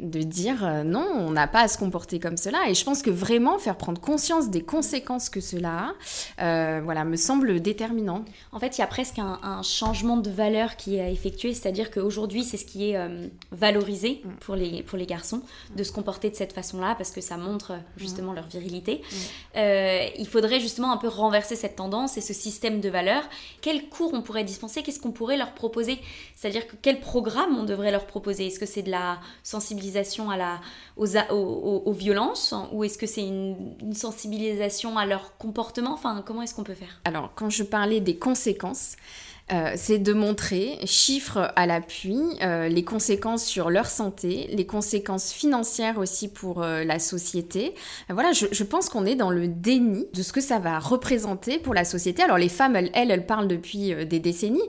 de 0.00 0.22
dire 0.22 0.64
euh, 0.64 0.82
non, 0.82 1.06
on 1.14 1.30
n'a 1.30 1.46
pas 1.46 1.60
à 1.60 1.68
se 1.68 1.78
comporter 1.78 2.18
comme 2.18 2.36
cela. 2.36 2.68
Et 2.68 2.74
je 2.74 2.84
pense 2.84 3.02
que 3.02 3.10
vraiment 3.10 3.58
faire 3.58 3.76
prendre 3.76 4.00
conscience 4.00 4.50
des 4.50 4.62
conséquences 4.62 5.28
que 5.28 5.40
cela 5.40 5.94
a, 6.38 6.44
euh, 6.44 6.80
voilà, 6.82 7.04
me 7.04 7.16
semble 7.16 7.60
déterminant. 7.60 8.24
En 8.52 8.58
fait, 8.58 8.76
il 8.76 8.80
y 8.80 8.84
a 8.84 8.86
presque 8.86 9.18
un, 9.18 9.62
changement 9.62 10.16
de 10.16 10.30
valeur 10.30 10.76
qui 10.76 10.96
est 10.96 11.12
effectué, 11.12 11.54
c'est-à-dire 11.54 11.90
qu'aujourd'hui, 11.90 12.44
c'est 12.44 12.56
ce 12.56 12.64
qui 12.64 12.90
est 12.90 12.96
euh, 12.96 13.28
valorisé 13.52 14.20
mm. 14.24 14.30
pour, 14.40 14.56
les, 14.56 14.82
pour 14.82 14.98
les 14.98 15.06
garçons, 15.06 15.42
de 15.76 15.82
se 15.84 15.92
comporter 15.92 16.28
de 16.28 16.34
cette 16.34 16.52
façon-là, 16.52 16.94
parce 16.96 17.10
que 17.10 17.20
ça 17.20 17.36
montre 17.36 17.72
justement 17.96 18.32
mm. 18.32 18.36
leur 18.36 18.46
virilité. 18.46 19.02
Mm. 19.54 19.58
il 20.18 20.26
faudrait 20.26 20.60
justement 20.60 20.92
un 20.92 20.96
peu 20.96 21.08
renverser 21.08 21.56
cette 21.56 21.76
tendance 21.76 22.18
et 22.18 22.20
ce 22.20 22.34
système 22.34 22.80
de 22.80 22.88
valeurs. 22.88 23.24
Quels 23.60 23.88
cours 23.88 24.12
on 24.12 24.22
pourrait 24.22 24.44
dispenser? 24.44 24.82
Qu'est-ce 24.82 25.00
qu'on 25.00 25.12
pourrait 25.12 25.36
leur 25.36 25.52
proposer? 25.52 25.98
C'est-à-dire 26.34 26.66
que 26.66 26.76
quel 26.82 27.00
programme 27.00 27.56
on 27.56 27.64
devrait 27.64 27.92
leur 27.92 28.06
proposer? 28.06 28.48
Est-ce 28.48 28.58
que 28.58 28.66
c'est 28.66 28.82
de 28.82 28.90
la 28.90 29.18
à 30.30 30.36
la, 30.36 30.60
aux, 30.96 31.92
violences 31.92 32.54
ou 32.72 32.84
est-ce 32.84 32.98
que 32.98 33.06
c'est 33.06 33.26
une, 33.26 33.76
une, 33.80 33.94
sensibilisation 33.94 34.98
à 34.98 35.06
leur 35.06 35.36
comportement? 35.36 35.92
Enfin, 35.92 36.22
comment 36.24 36.42
est-ce 36.42 36.54
qu'on 36.54 36.64
peut 36.64 36.74
faire? 36.74 37.00
Alors, 37.04 37.32
quand 37.34 37.50
je 37.50 37.62
parlais 37.62 38.00
des 38.00 38.16
conséquences, 38.16 38.96
euh, 39.52 39.72
c'est 39.76 39.98
de 39.98 40.14
montrer, 40.14 40.78
chiffres 40.86 41.52
à 41.54 41.66
l'appui, 41.66 42.18
euh, 42.40 42.68
les 42.68 42.82
conséquences 42.82 43.44
sur 43.44 43.68
leur 43.68 43.86
santé, 43.86 44.48
les 44.50 44.64
conséquences 44.64 45.32
financières 45.32 45.98
aussi 45.98 46.28
pour 46.28 46.62
euh, 46.62 46.82
la 46.82 46.98
société. 46.98 47.74
voilà, 48.08 48.32
je, 48.32 48.64
pense 48.64 48.88
qu'on 48.88 49.04
est 49.04 49.16
dans 49.16 49.28
le 49.28 49.46
déni 49.46 50.06
de 50.14 50.22
ce 50.22 50.32
que 50.32 50.40
ça 50.40 50.58
va 50.58 50.78
représenter 50.78 51.58
pour 51.58 51.74
la 51.74 51.84
société. 51.84 52.22
Alors 52.22 52.38
les 52.38 52.48
femmes, 52.48 52.74
elles, 52.74 52.90
elles, 52.94 53.26
parlent 53.26 53.46
depuis 53.46 53.94
des 54.06 54.18
décennies 54.18 54.62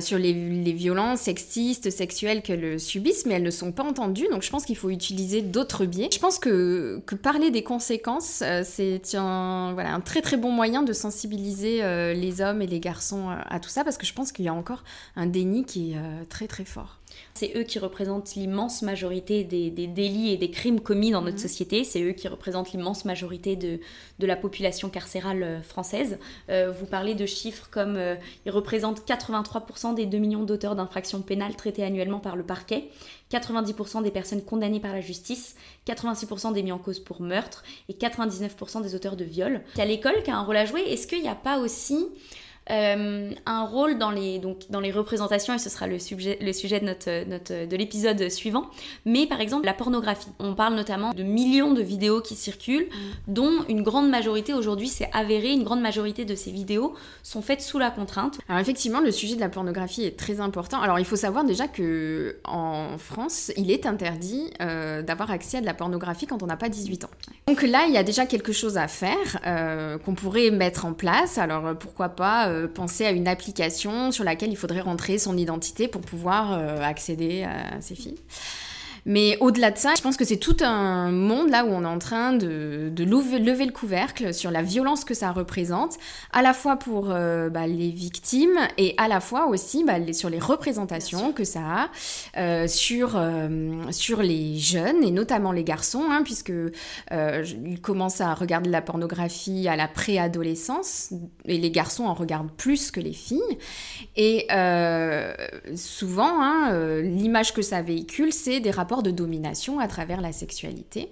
sur 0.00 0.18
les, 0.18 0.32
violences 0.72 1.20
sexistes, 1.20 1.90
sexuelles 1.90 2.42
qu'elles 2.42 2.80
subissent, 2.80 3.24
mais 3.26 3.34
elles 3.34 3.44
ne 3.44 3.50
sont 3.50 3.70
pas 3.70 3.84
entendues. 3.84 4.26
Donc 4.32 4.42
je 4.42 4.50
pense 4.50 4.64
qu'il 4.64 4.76
faut 4.76 4.90
utiliser 4.90 5.40
d'autres 5.40 5.86
biais. 5.86 6.08
Je 6.12 6.18
pense 6.18 6.40
que, 6.40 7.00
que 7.06 7.14
parler 7.14 7.50
des 7.50 7.62
conséquences, 7.62 8.42
c'est 8.64 9.14
un, 9.14 9.72
voilà, 9.74 9.94
un 9.94 10.00
très 10.00 10.20
très 10.20 10.36
bon 10.36 10.50
moyen 10.50 10.82
de 10.82 10.92
sensibiliser 10.92 11.82
les 12.14 12.40
hommes 12.40 12.60
et 12.60 12.66
les 12.66 12.80
garçons 12.80 13.28
à 13.48 13.60
tout 13.60 13.70
ça, 13.70 13.84
parce 13.84 13.96
que 13.96 14.06
pense 14.16 14.32
qu'il 14.32 14.44
y 14.44 14.48
a 14.48 14.54
encore 14.54 14.82
un 15.14 15.26
déni 15.26 15.64
qui 15.64 15.92
est 15.92 15.96
euh, 15.96 16.24
très 16.28 16.48
très 16.48 16.64
fort. 16.64 16.98
C'est 17.34 17.52
eux 17.56 17.62
qui 17.62 17.78
représentent 17.78 18.34
l'immense 18.34 18.82
majorité 18.82 19.44
des, 19.44 19.70
délits 19.70 20.32
et 20.32 20.36
des 20.36 20.50
crimes 20.50 20.80
commis 20.80 21.12
dans 21.12 21.22
notre 21.22 21.36
mhm. 21.36 21.42
société. 21.42 21.84
C'est 21.84 22.02
eux 22.02 22.12
qui 22.12 22.26
représentent 22.28 22.72
l'immense 22.72 23.04
majorité 23.04 23.54
de, 23.56 23.78
de, 24.18 24.26
la 24.26 24.36
population 24.36 24.90
carcérale 24.90 25.42
euh, 25.42 25.62
française. 25.62 26.18
Euh, 26.50 26.72
vous 26.72 26.86
parlez 26.86 27.14
de 27.14 27.24
chiffres 27.24 27.68
comme 27.70 27.98
ils 28.44 28.50
représentent 28.50 29.06
83% 29.06 29.94
des 29.94 30.06
2 30.06 30.18
millions 30.18 30.42
d'auteurs 30.42 30.74
d'infractions 30.74 31.20
pénales 31.20 31.54
traités 31.54 31.84
annuellement 31.84 32.18
par 32.18 32.36
le 32.36 32.42
parquet, 32.42 32.88
90% 33.30 34.02
des 34.02 34.10
personnes 34.10 34.42
condamnées 34.42 34.80
par 34.80 34.92
la 34.92 35.00
justice, 35.00 35.56
86% 35.86 36.52
des 36.52 36.62
mis 36.62 36.72
en 36.72 36.78
cause 36.78 37.00
pour 37.00 37.20
meurtre 37.20 37.62
et 37.88 37.92
99% 37.92 38.82
des 38.82 38.94
auteurs 38.94 39.16
de 39.16 39.24
viol. 39.24 39.62
Il 39.74 39.78
y 39.78 39.82
a 39.82 39.84
l'école 39.84 40.22
qui 40.22 40.30
a 40.30 40.36
un 40.36 40.42
rôle 40.42 40.56
à 40.56 40.64
jouer. 40.64 40.80
Est-ce 40.82 41.06
qu'il 41.06 41.22
n'y 41.22 41.28
a 41.28 41.34
pas 41.34 41.58
aussi 41.58 42.08
euh, 42.70 43.30
un 43.46 43.64
rôle 43.64 43.98
dans 43.98 44.10
les, 44.10 44.38
donc, 44.38 44.62
dans 44.70 44.80
les 44.80 44.90
représentations, 44.90 45.54
et 45.54 45.58
ce 45.58 45.70
sera 45.70 45.86
le 45.86 45.98
sujet, 45.98 46.36
le 46.40 46.52
sujet 46.52 46.80
de, 46.80 46.86
notre, 46.86 47.28
notre 47.28 47.66
de 47.66 47.76
l'épisode 47.76 48.28
suivant, 48.28 48.66
mais 49.04 49.26
par 49.26 49.40
exemple 49.40 49.66
la 49.66 49.74
pornographie. 49.74 50.28
On 50.40 50.54
parle 50.54 50.74
notamment 50.74 51.12
de 51.12 51.22
millions 51.22 51.74
de 51.74 51.82
vidéos 51.82 52.20
qui 52.20 52.34
circulent, 52.34 52.88
mm. 52.88 53.32
dont 53.32 53.64
une 53.68 53.82
grande 53.82 54.10
majorité 54.10 54.52
aujourd'hui, 54.52 54.88
c'est 54.88 55.08
avéré, 55.12 55.52
une 55.52 55.62
grande 55.62 55.80
majorité 55.80 56.24
de 56.24 56.34
ces 56.34 56.50
vidéos 56.50 56.94
sont 57.22 57.40
faites 57.40 57.62
sous 57.62 57.78
la 57.78 57.90
contrainte. 57.90 58.38
Alors 58.48 58.60
effectivement, 58.60 59.00
le 59.00 59.12
sujet 59.12 59.36
de 59.36 59.40
la 59.40 59.48
pornographie 59.48 60.04
est 60.04 60.18
très 60.18 60.40
important. 60.40 60.80
Alors 60.80 60.98
il 60.98 61.04
faut 61.04 61.16
savoir 61.16 61.44
déjà 61.44 61.68
que 61.68 62.36
en 62.44 62.98
France, 62.98 63.52
il 63.56 63.70
est 63.70 63.86
interdit 63.86 64.50
euh, 64.60 65.02
d'avoir 65.02 65.30
accès 65.30 65.58
à 65.58 65.60
de 65.60 65.66
la 65.66 65.74
pornographie 65.74 66.26
quand 66.26 66.42
on 66.42 66.46
n'a 66.46 66.56
pas 66.56 66.68
18 66.68 67.04
ans. 67.04 67.10
Donc 67.46 67.62
là, 67.62 67.86
il 67.86 67.94
y 67.94 67.98
a 67.98 68.02
déjà 68.02 68.26
quelque 68.26 68.52
chose 68.52 68.76
à 68.76 68.88
faire 68.88 69.38
euh, 69.46 69.98
qu'on 69.98 70.14
pourrait 70.14 70.50
mettre 70.50 70.84
en 70.84 70.94
place. 70.94 71.38
Alors 71.38 71.76
pourquoi 71.78 72.08
pas 72.08 72.55
euh, 72.56 72.68
penser 72.68 73.04
à 73.04 73.10
une 73.10 73.28
application 73.28 74.10
sur 74.10 74.24
laquelle 74.24 74.50
il 74.50 74.56
faudrait 74.56 74.80
rentrer 74.80 75.18
son 75.18 75.36
identité 75.36 75.88
pour 75.88 76.00
pouvoir 76.00 76.52
euh, 76.52 76.80
accéder 76.80 77.44
à 77.44 77.80
ces 77.80 77.94
films. 77.94 78.16
Mais 79.06 79.38
au-delà 79.38 79.70
de 79.70 79.78
ça, 79.78 79.94
je 79.96 80.02
pense 80.02 80.16
que 80.16 80.24
c'est 80.24 80.36
tout 80.36 80.56
un 80.62 81.12
monde 81.12 81.48
là 81.48 81.64
où 81.64 81.68
on 81.68 81.84
est 81.84 81.86
en 81.86 82.00
train 82.00 82.32
de, 82.32 82.92
lever, 82.98 83.64
le 83.64 83.70
couvercle 83.70 84.34
sur 84.34 84.50
la 84.50 84.62
violence 84.62 85.04
que 85.04 85.14
ça 85.14 85.30
représente, 85.30 85.96
à 86.32 86.42
la 86.42 86.52
fois 86.52 86.74
pour 86.74 87.12
euh, 87.12 87.48
bah, 87.48 87.68
les 87.68 87.90
victimes 87.90 88.58
et 88.78 88.94
à 88.98 89.06
la 89.06 89.20
fois 89.20 89.46
aussi 89.46 89.84
bah, 89.84 90.12
sur 90.12 90.28
les 90.28 90.40
représentations 90.40 91.32
que 91.32 91.44
ça 91.44 91.60
a 91.60 91.88
euh, 92.36 92.66
sur, 92.66 93.12
euh, 93.14 93.80
sur 93.92 94.22
les 94.22 94.58
jeunes 94.58 95.04
et 95.04 95.12
notamment 95.12 95.52
les 95.52 95.62
garçons, 95.62 96.06
hein, 96.10 96.22
puisque 96.24 96.52
ils 97.12 97.80
commencent 97.80 98.20
à 98.20 98.34
regarder 98.34 98.70
la 98.70 98.82
pornographie 98.82 99.68
à 99.68 99.76
la 99.76 99.86
préadolescence 99.86 101.12
et 101.44 101.58
les 101.58 101.70
garçons 101.70 102.06
en 102.06 102.14
regardent 102.14 102.50
plus 102.56 102.90
que 102.90 102.98
les 102.98 103.12
filles. 103.12 103.40
Et 104.16 104.48
souvent, 105.76 106.42
hein, 106.42 107.00
l'image 107.02 107.54
que 107.54 107.62
ça 107.62 107.82
véhicule, 107.82 108.32
c'est 108.32 108.58
des 108.58 108.72
rapports 108.72 108.95
de 109.02 109.10
domination 109.10 109.78
à 109.78 109.88
travers 109.88 110.20
la 110.20 110.32
sexualité. 110.32 111.10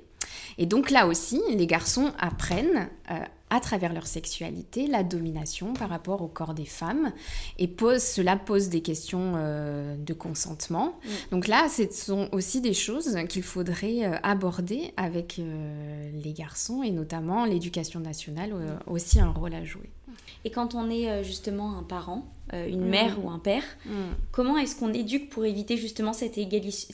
Et 0.58 0.66
donc 0.66 0.90
là 0.90 1.06
aussi, 1.06 1.40
les 1.50 1.66
garçons 1.66 2.12
apprennent 2.18 2.88
euh, 3.10 3.18
à 3.50 3.60
travers 3.60 3.92
leur 3.92 4.06
sexualité 4.06 4.86
la 4.86 5.02
domination 5.02 5.74
par 5.74 5.88
rapport 5.88 6.22
au 6.22 6.28
corps 6.28 6.54
des 6.54 6.64
femmes 6.64 7.12
et 7.58 7.68
pose, 7.68 8.02
cela 8.02 8.36
pose 8.36 8.68
des 8.68 8.80
questions 8.80 9.34
euh, 9.36 9.96
de 9.96 10.14
consentement. 10.14 10.98
Mm. 11.04 11.08
Donc 11.32 11.48
là, 11.48 11.68
ce 11.68 11.88
sont 11.90 12.28
aussi 12.32 12.60
des 12.60 12.74
choses 12.74 13.16
qu'il 13.28 13.42
faudrait 13.42 14.04
euh, 14.04 14.16
aborder 14.22 14.92
avec 14.96 15.40
les 15.40 16.32
garçons 16.32 16.82
et 16.82 16.90
notamment 16.90 17.44
l'éducation 17.44 18.00
nationale 18.00 18.54
aussi 18.86 19.20
un 19.20 19.30
rôle 19.30 19.54
à 19.54 19.64
jouer. 19.64 19.90
Et 20.44 20.50
quand 20.50 20.74
on 20.74 20.90
est 20.90 21.24
justement 21.24 21.78
un 21.78 21.82
parent, 21.82 22.33
euh, 22.54 22.68
une 22.68 22.84
mère 22.84 23.18
mm. 23.18 23.24
ou 23.24 23.30
un 23.30 23.38
père. 23.38 23.62
Mm. 23.86 23.92
Comment 24.32 24.56
est-ce 24.58 24.76
qu'on 24.76 24.92
éduque 24.92 25.28
pour 25.28 25.44
éviter 25.44 25.76
justement 25.76 26.12
cette, 26.12 26.38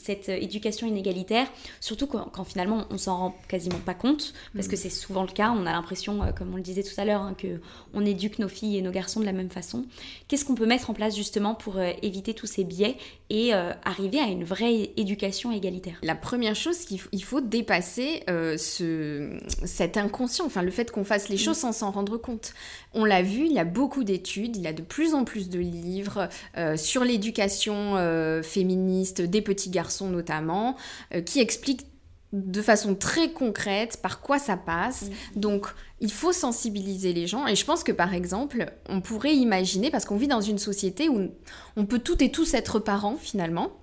cette 0.01 0.29
euh, 0.29 0.35
éducation 0.35 0.87
inégalitaire, 0.87 1.47
surtout 1.79 2.07
quand, 2.07 2.43
finalement 2.43 2.85
on 2.89 2.97
s'en 2.97 3.17
rend 3.17 3.35
quasiment 3.47 3.79
pas 3.79 3.93
compte, 3.93 4.33
parce 4.55 4.67
que 4.67 4.75
mm. 4.75 4.79
c'est 4.79 4.89
souvent 4.89 5.21
le 5.21 5.31
cas, 5.31 5.51
on 5.51 5.65
a 5.65 5.71
l'impression, 5.71 6.23
euh, 6.23 6.31
comme 6.31 6.51
on 6.53 6.57
le 6.57 6.61
disait 6.61 6.83
tout 6.83 6.99
à 6.99 7.05
l'heure, 7.05 7.21
hein, 7.21 7.35
que 7.37 7.61
on 7.93 8.05
éduque 8.05 8.39
nos 8.39 8.47
filles 8.47 8.77
et 8.77 8.81
nos 8.81 8.91
garçons 8.91 9.19
de 9.19 9.25
la 9.25 9.33
même 9.33 9.49
façon. 9.49 9.85
Qu'est-ce 10.27 10.45
qu'on 10.45 10.55
peut 10.55 10.65
mettre 10.65 10.89
en 10.89 10.93
place 10.93 11.15
justement 11.15 11.55
pour 11.55 11.79
éviter 11.79 12.33
tous 12.33 12.47
ces 12.47 12.63
biais 12.63 12.97
et 13.29 13.53
arriver 13.53 14.19
à 14.19 14.27
une 14.27 14.43
vraie 14.43 14.91
éducation 14.97 15.51
égalitaire? 15.51 15.97
La 16.03 16.15
première 16.15 16.55
chose, 16.55 16.79
qu'il 16.79 17.23
faut 17.23 17.41
dépasser 17.41 18.23
ce, 18.27 19.37
cet 19.65 19.97
inconscient, 19.97 20.45
enfin 20.45 20.61
le 20.61 20.71
fait 20.71 20.91
qu'on 20.91 21.03
fasse 21.03 21.29
les 21.29 21.37
choses 21.37 21.57
sans 21.57 21.73
s'en 21.73 21.91
rendre 21.91 22.17
compte. 22.17 22.53
On 22.93 23.05
l'a 23.05 23.21
vu, 23.21 23.45
il 23.45 23.53
y 23.53 23.59
a 23.59 23.65
beaucoup 23.65 24.03
d'études, 24.03 24.55
il 24.55 24.63
y 24.63 24.67
a 24.67 24.73
de 24.73 24.81
plus 24.81 25.13
en 25.13 25.23
plus 25.23 25.49
de 25.51 25.59
livres 25.59 26.29
euh, 26.57 26.77
sur 26.77 27.03
l'éducation 27.03 27.97
euh, 27.97 28.41
féministe 28.41 29.21
des 29.21 29.41
petits 29.41 29.69
garçons 29.69 30.09
notamment, 30.09 30.75
euh, 31.13 31.21
qui 31.21 31.39
expliquent 31.39 31.85
de 32.33 32.61
façon 32.61 32.95
très 32.95 33.31
concrète 33.31 33.99
par 34.01 34.21
quoi 34.21 34.39
ça 34.39 34.55
passe. 34.55 35.09
Donc, 35.35 35.67
il 35.99 36.11
faut 36.11 36.31
sensibiliser 36.31 37.11
les 37.11 37.27
gens. 37.27 37.45
Et 37.45 37.55
je 37.55 37.65
pense 37.65 37.83
que, 37.83 37.91
par 37.91 38.13
exemple, 38.13 38.71
on 38.87 39.01
pourrait 39.01 39.35
imaginer, 39.35 39.91
parce 39.91 40.05
qu'on 40.05 40.15
vit 40.15 40.29
dans 40.29 40.39
une 40.39 40.57
société 40.57 41.09
où 41.09 41.29
on 41.75 41.85
peut 41.85 41.99
toutes 41.99 42.21
et 42.21 42.31
tous 42.31 42.53
être 42.53 42.79
parents, 42.79 43.17
finalement, 43.17 43.73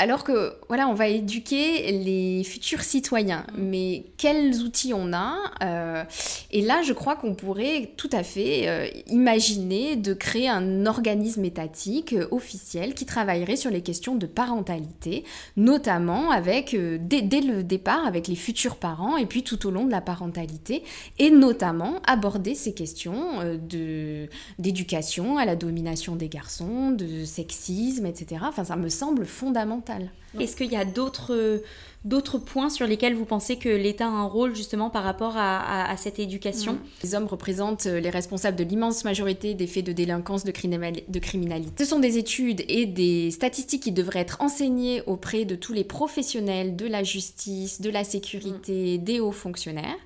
alors 0.00 0.24
que, 0.24 0.54
voilà, 0.68 0.88
on 0.88 0.94
va 0.94 1.08
éduquer 1.08 1.92
les 1.92 2.42
futurs 2.42 2.80
citoyens. 2.80 3.44
Mm. 3.52 3.62
Mais 3.62 4.04
quels 4.16 4.62
outils 4.62 4.94
on 4.94 5.12
a 5.12 5.36
euh, 5.62 6.04
Et 6.50 6.62
là, 6.62 6.80
je 6.82 6.94
crois 6.94 7.16
qu'on 7.16 7.34
pourrait 7.34 7.92
tout 7.98 8.08
à 8.10 8.22
fait 8.22 8.66
euh, 8.66 8.88
imaginer 9.08 9.96
de 9.96 10.14
créer 10.14 10.48
un 10.48 10.86
organisme 10.86 11.44
étatique 11.44 12.14
euh, 12.14 12.26
officiel 12.30 12.94
qui 12.94 13.04
travaillerait 13.04 13.56
sur 13.56 13.70
les 13.70 13.82
questions 13.82 14.14
de 14.14 14.24
parentalité, 14.24 15.24
notamment 15.58 16.30
avec, 16.30 16.74
dès, 16.74 17.20
dès, 17.20 17.42
le 17.42 17.62
départ, 17.62 18.06
avec 18.06 18.26
les 18.26 18.36
futurs 18.36 18.76
parents, 18.76 19.18
et 19.18 19.26
puis 19.26 19.42
tout 19.42 19.66
au 19.66 19.70
long 19.70 19.84
de 19.84 19.90
la 19.90 20.00
parentalité, 20.00 20.82
et 21.18 21.30
notamment 21.30 22.00
aborder 22.06 22.54
ces 22.54 22.72
questions 22.72 23.58
de 23.68 24.28
d'éducation 24.58 25.36
à 25.36 25.44
la 25.44 25.56
domination 25.56 26.16
des 26.16 26.28
garçons, 26.28 26.90
de 26.90 27.24
sexisme, 27.26 28.06
etc. 28.06 28.42
Enfin, 28.46 28.64
ça 28.64 28.76
me 28.76 28.88
semble 28.88 29.26
fondamental. 29.26 29.89
Est-ce 30.38 30.56
qu'il 30.56 30.70
y 30.70 30.76
a 30.76 30.84
d'autres 30.84 31.62
d'autres 32.04 32.38
points 32.38 32.70
sur 32.70 32.86
lesquels 32.86 33.14
vous 33.14 33.26
pensez 33.26 33.56
que 33.56 33.68
l'État 33.68 34.06
a 34.06 34.10
un 34.10 34.24
rôle 34.24 34.54
justement 34.54 34.88
par 34.88 35.02
rapport 35.04 35.34
à, 35.36 35.94
cette 35.98 36.18
éducation 36.18 36.78
Les 37.02 37.14
hommes 37.14 37.26
représentent 37.26 37.86
euh, 37.86 38.00
les 38.00 38.08
responsables 38.08 38.56
de 38.56 38.64
l'immense 38.64 39.04
majorité 39.04 39.52
des 39.54 39.66
faits 39.66 39.84
de 39.84 39.92
délinquance, 39.92 40.44
de, 40.44 40.50
de 40.52 41.18
criminalité. 41.18 41.84
Ce 41.84 41.84
sont 41.84 41.98
des 41.98 42.16
études 42.16 42.64
et 42.68 42.86
des 42.86 43.30
statistiques 43.30 43.82
qui 43.82 43.92
devraient 43.92 44.20
être 44.20 44.40
enseignées 44.40 45.02
auprès 45.06 45.44
de 45.44 45.56
tous 45.56 45.74
les 45.74 45.84
professionnels 45.84 46.74
de 46.74 46.86
la 46.86 47.02
justice, 47.02 47.82
de 47.82 47.90
la 47.90 48.04
sécurité, 48.04 48.98
mm. 48.98 49.04
des 49.04 49.20
hauts 49.20 49.32
fonctionnaires. 49.32 49.98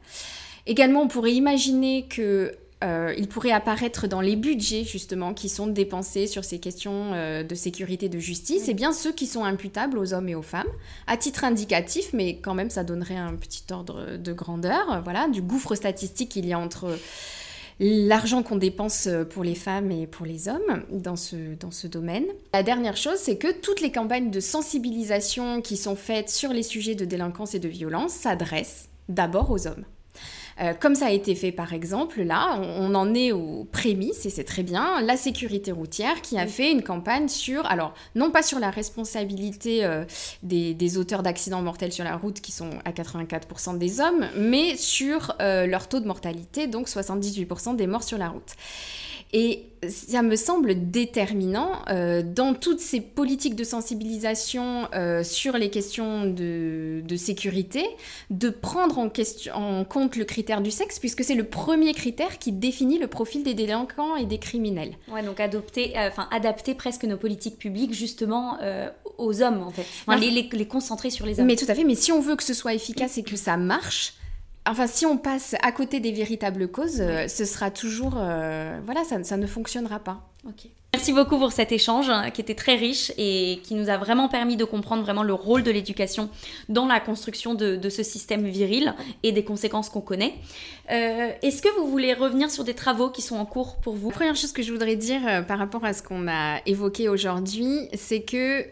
Également, 0.66 1.02
on 1.02 1.08
pourrait 1.08 1.34
imaginer 1.34 2.06
que 2.08 2.56
euh, 2.84 3.14
il 3.16 3.28
pourrait 3.28 3.52
apparaître 3.52 4.06
dans 4.06 4.20
les 4.20 4.36
budgets 4.36 4.84
justement 4.84 5.32
qui 5.32 5.48
sont 5.48 5.66
dépensés 5.66 6.26
sur 6.26 6.44
ces 6.44 6.58
questions 6.58 7.12
euh, 7.14 7.42
de 7.42 7.54
sécurité 7.54 8.08
de 8.08 8.18
justice, 8.18 8.68
et 8.68 8.72
eh 8.72 8.74
bien 8.74 8.92
ceux 8.92 9.12
qui 9.12 9.26
sont 9.26 9.44
imputables 9.44 9.98
aux 9.98 10.12
hommes 10.12 10.28
et 10.28 10.34
aux 10.34 10.42
femmes, 10.42 10.68
à 11.06 11.16
titre 11.16 11.44
indicatif, 11.44 12.12
mais 12.12 12.38
quand 12.38 12.54
même 12.54 12.70
ça 12.70 12.84
donnerait 12.84 13.16
un 13.16 13.34
petit 13.34 13.64
ordre 13.70 14.16
de 14.16 14.32
grandeur, 14.32 15.00
voilà, 15.02 15.28
du 15.28 15.40
gouffre 15.40 15.74
statistique 15.74 16.30
qu'il 16.30 16.46
y 16.46 16.52
a 16.52 16.58
entre 16.58 16.98
l'argent 17.80 18.42
qu'on 18.42 18.56
dépense 18.56 19.08
pour 19.30 19.42
les 19.42 19.54
femmes 19.54 19.90
et 19.90 20.06
pour 20.06 20.26
les 20.26 20.48
hommes 20.48 20.84
dans 20.90 21.16
ce, 21.16 21.54
dans 21.58 21.70
ce 21.70 21.86
domaine. 21.86 22.26
La 22.52 22.62
dernière 22.62 22.96
chose, 22.96 23.18
c'est 23.18 23.36
que 23.36 23.52
toutes 23.52 23.80
les 23.80 23.90
campagnes 23.90 24.30
de 24.30 24.40
sensibilisation 24.40 25.60
qui 25.60 25.76
sont 25.76 25.96
faites 25.96 26.30
sur 26.30 26.52
les 26.52 26.62
sujets 26.62 26.94
de 26.94 27.04
délinquance 27.04 27.54
et 27.54 27.58
de 27.58 27.68
violence 27.68 28.12
s'adressent 28.12 28.88
d'abord 29.08 29.50
aux 29.50 29.66
hommes. 29.66 29.84
Euh, 30.60 30.72
comme 30.78 30.94
ça 30.94 31.06
a 31.06 31.10
été 31.10 31.34
fait 31.34 31.52
par 31.52 31.72
exemple, 31.72 32.22
là, 32.22 32.58
on, 32.60 32.94
en 32.94 33.14
est 33.14 33.32
aux 33.32 33.64
prémices, 33.64 34.26
et 34.26 34.30
c'est 34.30 34.44
très 34.44 34.62
bien, 34.62 35.00
la 35.00 35.16
sécurité 35.16 35.72
routière 35.72 36.20
qui 36.22 36.38
a 36.38 36.46
fait 36.46 36.70
une 36.70 36.82
campagne 36.82 37.28
sur, 37.28 37.66
alors 37.66 37.94
non 38.14 38.30
pas 38.30 38.42
sur 38.42 38.58
la 38.58 38.70
responsabilité 38.70 39.84
euh, 39.84 40.04
des, 40.42 40.98
auteurs 40.98 41.22
d'accidents 41.22 41.62
mortels 41.62 41.92
sur 41.92 42.04
la 42.04 42.16
route 42.16 42.40
qui 42.40 42.52
sont 42.52 42.70
à 42.84 42.92
84% 42.92 43.78
des 43.78 44.00
hommes, 44.00 44.28
mais 44.36 44.76
sur 44.76 45.34
euh, 45.40 45.66
leur 45.66 45.88
taux 45.88 46.00
de 46.00 46.06
mortalité, 46.06 46.66
donc 46.66 46.88
78% 46.88 47.74
des 47.74 47.86
morts 47.86 48.04
sur 48.04 48.18
la 48.18 48.28
route. 48.28 48.52
Et 49.36 49.64
ça 49.88 50.22
me 50.22 50.36
semble 50.36 50.90
déterminant 50.90 51.82
euh, 51.90 52.22
dans 52.22 52.54
toutes 52.54 52.78
ces 52.78 53.00
politiques 53.00 53.56
de 53.56 53.64
sensibilisation 53.64 54.88
euh, 54.94 55.24
sur 55.24 55.58
les 55.58 55.70
questions 55.70 56.24
de, 56.24 57.02
sécurité 57.16 57.84
de 58.30 58.48
prendre 58.48 58.96
en, 58.98 59.08
question, 59.08 59.52
en 59.54 59.84
compte 59.84 60.14
le 60.14 60.24
critère 60.24 60.60
du 60.60 60.70
sexe 60.70 61.00
puisque 61.00 61.24
c'est 61.24 61.34
le 61.34 61.42
premier 61.42 61.94
critère 61.94 62.38
qui 62.38 62.52
définit 62.52 62.98
le 62.98 63.08
profil 63.08 63.42
des 63.42 63.54
délinquants 63.54 64.14
et 64.14 64.24
des 64.24 64.38
criminels. 64.38 64.92
Ouais, 65.12 65.24
donc 65.24 65.40
adopter, 65.40 65.98
euh, 65.98 66.08
enfin 66.08 66.28
adapter 66.30 66.74
presque 66.74 67.02
nos 67.02 67.16
politiques 67.16 67.58
publiques 67.58 67.92
justement 67.92 68.58
aux 69.18 69.42
hommes 69.42 69.62
en 69.62 69.70
fait, 69.70 69.86
les, 70.16 70.30
les, 70.30 70.48
les 70.52 70.66
concentrer 70.66 71.10
sur 71.10 71.26
les 71.26 71.40
hommes. 71.40 71.46
Mais 71.46 71.56
tout 71.56 71.66
à 71.68 71.74
fait, 71.74 71.84
mais 71.84 71.96
si 71.96 72.12
on 72.12 72.20
veut 72.20 72.36
que 72.36 72.44
ce 72.44 72.54
soit 72.54 72.72
efficace 72.74 73.18
et 73.18 73.24
que 73.24 73.36
ça 73.36 73.56
marche, 73.56 74.14
Enfin, 74.66 74.86
si 74.86 75.04
on 75.04 75.18
passe 75.18 75.54
à 75.62 75.72
côté 75.72 76.00
des 76.00 76.12
véritables 76.12 76.68
causes, 76.68 77.00
euh, 77.00 77.28
ce 77.28 77.44
sera 77.44 77.70
toujours... 77.70 78.14
Euh, 78.16 78.80
voilà, 78.84 79.04
ça, 79.04 79.22
ça, 79.22 79.36
ne 79.36 79.46
fonctionnera 79.46 79.98
pas. 79.98 80.22
Ok. 80.46 80.70
Merci 80.94 81.12
beaucoup 81.12 81.38
pour 81.38 81.52
cet 81.52 81.72
échange 81.72 82.08
hein, 82.08 82.30
qui 82.30 82.40
était 82.40 82.54
très 82.54 82.76
riche 82.76 83.12
et 83.18 83.58
qui 83.64 83.74
nous 83.74 83.90
a 83.90 83.98
vraiment 83.98 84.28
permis 84.28 84.56
de 84.56 84.64
comprendre 84.64 85.02
vraiment 85.02 85.24
le 85.24 85.34
rôle 85.34 85.64
de 85.64 85.70
l'éducation 85.70 86.30
dans 86.68 86.86
la 86.86 87.00
construction 87.00 87.54
de, 87.54 87.88
ce 87.88 88.02
système 88.02 88.46
viril 88.46 88.94
et 89.22 89.32
des 89.32 89.44
conséquences 89.44 89.90
qu'on 89.90 90.00
connaît. 90.00 90.34
Euh, 90.90 91.32
est-ce 91.42 91.60
que 91.60 91.68
vous 91.76 91.88
voulez 91.88 92.14
revenir 92.14 92.48
sur 92.50 92.62
des 92.62 92.74
travaux 92.74 93.10
qui 93.10 93.22
sont 93.22 93.36
en 93.36 93.44
cours 93.44 93.76
pour 93.78 93.96
vous? 93.96 94.10
La 94.10 94.14
première 94.14 94.36
chose 94.36 94.52
que 94.52 94.62
je 94.62 94.72
voudrais 94.72 94.96
dire 94.96 95.44
par 95.46 95.58
rapport 95.58 95.84
à 95.84 95.92
ce 95.92 96.02
qu'on 96.02 96.28
a 96.28 96.60
évoqué 96.64 97.08
aujourd'hui, 97.08 97.88
c'est 97.94 98.22
que 98.22 98.64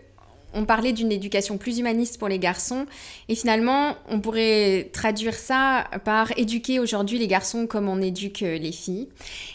on 0.54 0.64
parlait 0.64 0.92
d'une 0.92 1.12
éducation 1.12 1.58
plus 1.58 1.78
humaniste 1.78 2.18
pour 2.18 2.28
les 2.28 2.38
garçons 2.38 2.86
et 3.28 3.34
finalement 3.34 3.96
on 4.08 4.20
pourrait 4.20 4.90
traduire 4.92 5.34
ça 5.34 5.84
par 6.04 6.36
éduquer 6.38 6.78
aujourd'hui 6.78 7.18
les 7.18 7.26
garçons 7.26 7.66
comme 7.66 7.88
on 7.88 8.00
éduque 8.00 8.40
les 8.40 8.72
filles. 8.72 9.08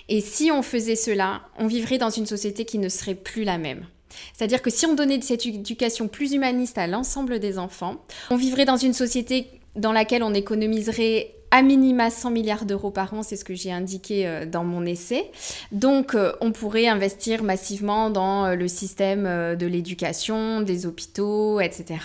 Et 0.09 0.21
si 0.21 0.51
on 0.51 0.61
faisait 0.61 0.95
cela, 0.95 1.41
on 1.57 1.67
vivrait 1.67 1.97
dans 1.97 2.09
une 2.09 2.25
société 2.25 2.65
qui 2.65 2.79
ne 2.79 2.89
serait 2.89 3.15
plus 3.15 3.43
la 3.43 3.57
même. 3.57 3.85
C'est-à-dire 4.33 4.61
que 4.61 4.69
si 4.69 4.85
on 4.85 4.95
donnait 4.95 5.21
cette 5.21 5.45
éducation 5.45 6.07
plus 6.07 6.33
humaniste 6.33 6.77
à 6.77 6.87
l'ensemble 6.87 7.39
des 7.39 7.59
enfants, 7.59 8.03
on 8.29 8.35
vivrait 8.35 8.65
dans 8.65 8.77
une 8.77 8.93
société 8.93 9.47
dans 9.75 9.91
laquelle 9.91 10.23
on 10.23 10.33
économiserait 10.33 11.35
à 11.51 11.61
minima 11.61 12.09
100 12.09 12.31
milliards 12.31 12.65
d'euros 12.65 12.91
par 12.91 13.13
an, 13.13 13.23
c'est 13.23 13.35
ce 13.35 13.45
que 13.45 13.55
j'ai 13.55 13.71
indiqué 13.71 14.27
euh, 14.27 14.45
dans 14.45 14.63
mon 14.63 14.85
essai. 14.85 15.31
Donc 15.71 16.13
euh, 16.13 16.33
on 16.41 16.51
pourrait 16.51 16.87
investir 16.87 17.43
massivement 17.43 18.09
dans 18.09 18.45
euh, 18.45 18.55
le 18.55 18.67
système 18.67 19.23
de 19.55 19.65
l'éducation, 19.65 20.61
des 20.61 20.85
hôpitaux, 20.85 21.59
etc. 21.59 21.99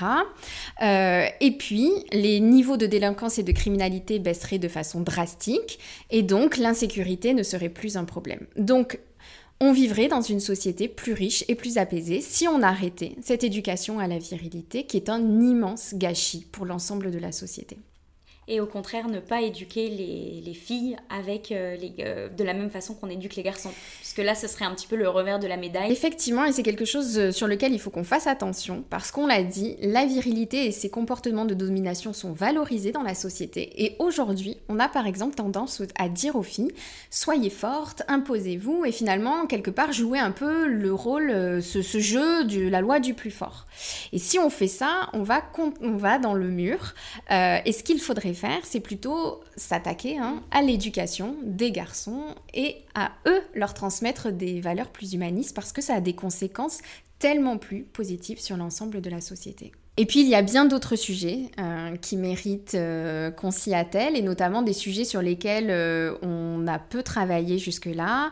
et 0.81 1.51
puis 1.59 1.91
les 2.13 2.41
niveaux 2.41 2.77
de 2.77 2.87
délinquance 2.87 3.39
et 3.39 3.43
de 3.43 3.53
criminalité 3.53 4.19
baisseraient 4.19 4.59
de 4.59 4.69
façon 4.69 5.01
drastique 5.01 5.79
et 6.11 6.23
donc 6.23 6.57
l'insécurité 6.57 7.35
ne 7.35 7.43
serait 7.43 7.69
plus 7.69 7.97
un 7.97 8.05
problème. 8.05 8.47
Donc 8.57 8.99
on 9.61 9.73
vivrait 9.73 10.09
dans 10.09 10.21
une 10.21 10.41
société 10.41 10.89
plus 10.89 11.13
riche 11.13 11.45
et 11.49 11.55
plus 11.55 11.79
apaisée 11.79 12.21
si 12.21 12.49
on 12.49 12.63
arrêtait 12.63 13.17
cette 13.23 13.45
éducation 13.45 13.99
à 13.99 14.07
la 14.07 14.19
virilité 14.19 14.85
qui 14.85 14.97
est 14.97 15.09
un 15.09 15.21
immense 15.21 15.95
gâchis 15.95 16.47
pour 16.51 16.67
l'ensemble 16.67 17.11
de 17.11 17.19
la 17.19 17.33
société 17.33 17.79
et 18.49 18.61
au 18.61 18.67
contraire 18.67 19.09
ne 19.09 19.21
pas 19.21 19.41
éduquer 19.41 19.89
les, 19.89 20.55
filles 20.55 20.97
avec 21.09 21.51
euh, 21.53 21.77
les, 21.77 21.95
euh, 22.01 22.29
de 22.29 22.45
la 22.45 22.53
même 22.53 22.71
façon 22.71 22.95
qu'on 22.95 23.09
éduque 23.09 23.37
les 23.37 23.43
garçons. 23.43 23.71
Parce 24.01 24.13
que 24.13 24.21
là, 24.21 24.35
ce 24.35 24.47
serait 24.47 24.65
un 24.65 24.75
petit 24.75 24.87
peu 24.87 24.97
le 24.97 25.09
revers 25.09 25.39
de 25.39 25.47
la 25.47 25.57
médaille. 25.57 25.91
Effectivement, 25.91 26.45
et 26.45 26.53
c'est 26.53 26.63
quelque 26.63 26.85
chose 26.85 27.19
euh, 27.19 27.33
sur 27.33 27.47
lequel 27.47 27.73
il 27.73 27.79
faut 27.79 27.91
qu'on 27.91 28.05
fasse 28.05 28.27
attention, 28.27 28.85
parce 28.91 29.11
qu'on 29.11 29.27
l'a 29.27 29.43
dit, 29.43 29.77
la 29.81 30.05
virilité 30.05 30.67
et 30.67 30.73
ses 30.73 30.91
comportements 30.91 31.45
de 31.45 31.55
domination 31.55 32.13
sont 32.13 32.33
valorisés 32.33 32.93
dans 32.93 33.03
la 33.03 33.15
société. 33.15 33.71
Et 33.83 33.97
aujourd'hui, 33.99 34.59
on 34.69 34.79
a 34.79 34.89
par 34.89 35.07
exemple 35.07 35.35
tendance 35.35 35.83
à 35.97 36.09
dire 36.09 36.37
aux 36.37 36.43
filles, 36.43 36.73
soyez 37.11 37.51
fortes, 37.51 38.03
imposez-vous, 38.09 38.85
et 38.85 38.93
finalement, 38.93 39.47
quelque 39.47 39.71
part, 39.71 39.93
jouer 39.93 40.19
un 40.19 40.33
peu 40.33 40.67
le 40.67 40.93
rôle, 40.93 41.63
ce, 41.63 41.81
jeu 41.99 42.45
de 42.45 42.69
la 42.69 42.81
loi 42.81 43.01
du 43.01 43.15
plus 43.15 43.31
fort. 43.31 43.67
Et 44.13 44.19
si 44.19 44.39
on 44.39 44.51
fait 44.51 44.69
ça, 44.69 45.09
on 45.13 45.23
va, 45.23 45.43
on 45.81 45.97
va 45.97 46.19
dans 46.19 46.35
le 46.35 46.49
mur. 46.49 46.95
et 47.31 47.73
ce 47.73 47.83
qu'il 47.83 48.01
faudrait 48.01 48.33
c'est 48.63 48.81
plutôt 48.81 49.41
s'attaquer 49.57 50.19
hein, 50.19 50.43
à 50.51 50.63
l'éducation 50.63 51.37
des 51.43 51.73
garçons 51.73 52.35
et 52.55 52.77
à 52.95 53.13
eux 53.27 53.43
leur 53.55 53.75
transmettre 53.75 54.33
des 54.33 54.61
valeurs 54.61 54.91
plus 54.91 55.15
humanistes 55.15 55.55
parce 55.55 55.73
que 55.73 55.83
ça 55.83 55.95
a 55.95 56.01
des 56.01 56.15
conséquences 56.15 56.81
tellement 57.19 57.59
plus 57.59 57.85
positives 57.85 58.41
sur 58.41 58.57
l'ensemble 58.57 59.01
de 59.01 59.11
la 59.11 59.21
société. 59.21 59.73
Et 59.99 60.07
puis 60.07 60.23
il 60.23 60.29
y 60.29 60.35
a 60.35 60.41
bien 60.41 60.65
d'autres 60.65 60.97
sujets 60.97 61.51
euh, 61.61 61.97
qui 61.97 62.17
méritent 62.17 62.75
euh, 62.75 63.31
qu'on 63.31 63.51
s'y 63.51 63.75
attelle, 63.75 64.17
et 64.17 64.23
notamment 64.23 64.63
des 64.63 64.73
sujets 64.73 65.05
sur 65.05 65.21
lesquels 65.21 65.69
euh, 65.69 66.15
on 66.23 66.67
a 66.67 66.79
peu 66.79 67.03
travaillé 67.03 67.59
jusque-là, 67.59 68.31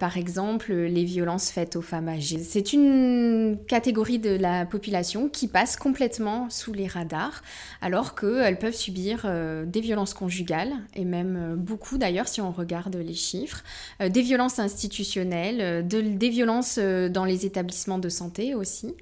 par 0.00 0.16
exemple 0.16 0.72
les 0.72 1.04
violences 1.04 1.50
faites 1.50 1.76
aux 1.76 1.82
femmes 1.82 2.08
âgées. 2.08 2.38
C'est 2.38 2.72
une 2.72 3.58
catégorie 3.68 4.18
de 4.18 4.30
la 4.30 4.66
population 4.66 5.28
qui 5.28 5.46
passe 5.46 5.76
complètement 5.76 6.50
sous 6.50 6.72
les 6.72 6.88
radars, 6.88 7.42
alors 7.80 8.16
qu'elles 8.16 8.58
peuvent 8.58 8.74
subir 8.74 9.30
des 9.66 9.80
violences 9.80 10.14
conjugales, 10.14 10.72
et 10.94 11.04
même 11.04 11.54
beaucoup 11.56 11.98
d'ailleurs 11.98 12.26
si 12.26 12.40
on 12.40 12.50
regarde 12.50 12.96
les 12.96 13.14
chiffres, 13.14 13.62
des 14.00 14.22
violences 14.22 14.58
institutionnelles, 14.58 15.86
des 15.86 16.28
violences 16.30 16.78
dans 16.78 17.24
les 17.24 17.46
établissements 17.46 17.98
de 17.98 18.08
santé 18.08 18.54
aussi. 18.54 18.94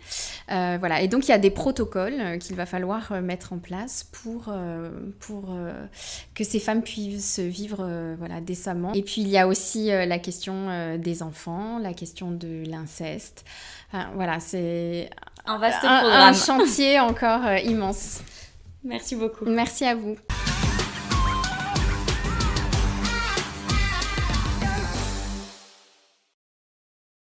voilà, 0.48 1.00
et 1.00 1.08
donc 1.08 1.26
il 1.26 1.30
y 1.30 1.34
a 1.34 1.38
des 1.38 1.50
protocoles 1.50 1.93
euh, 1.96 2.38
qu'il 2.38 2.56
va 2.56 2.66
falloir 2.66 3.12
euh, 3.12 3.20
mettre 3.20 3.52
en 3.52 3.58
place 3.58 4.04
pour, 4.04 4.46
euh, 4.48 4.90
pour 5.20 5.56
que 6.34 6.44
ces 6.44 6.58
femmes 6.58 6.82
puissent 6.82 7.38
vivre 7.38 7.88
voilà, 8.18 8.40
décemment. 8.40 8.92
Et 8.92 9.02
puis 9.02 9.20
il 9.20 9.28
y 9.28 9.38
a 9.38 9.46
aussi 9.46 9.86
la 9.86 10.18
question 10.18 10.96
des 10.98 11.22
enfants, 11.22 11.78
la 11.78 11.94
question 11.94 12.30
de 12.30 12.64
l'inceste. 12.68 13.44
voilà, 14.14 14.40
c'est 14.40 15.10
un 15.46 15.58
vaste 15.58 15.84
un 15.84 16.32
chantier 16.32 17.00
encore 17.00 17.46
immense. 17.64 18.20
Merci 18.84 19.16
beaucoup. 19.16 19.46
Merci 19.46 19.84
à 19.84 19.94
vous. 19.94 20.16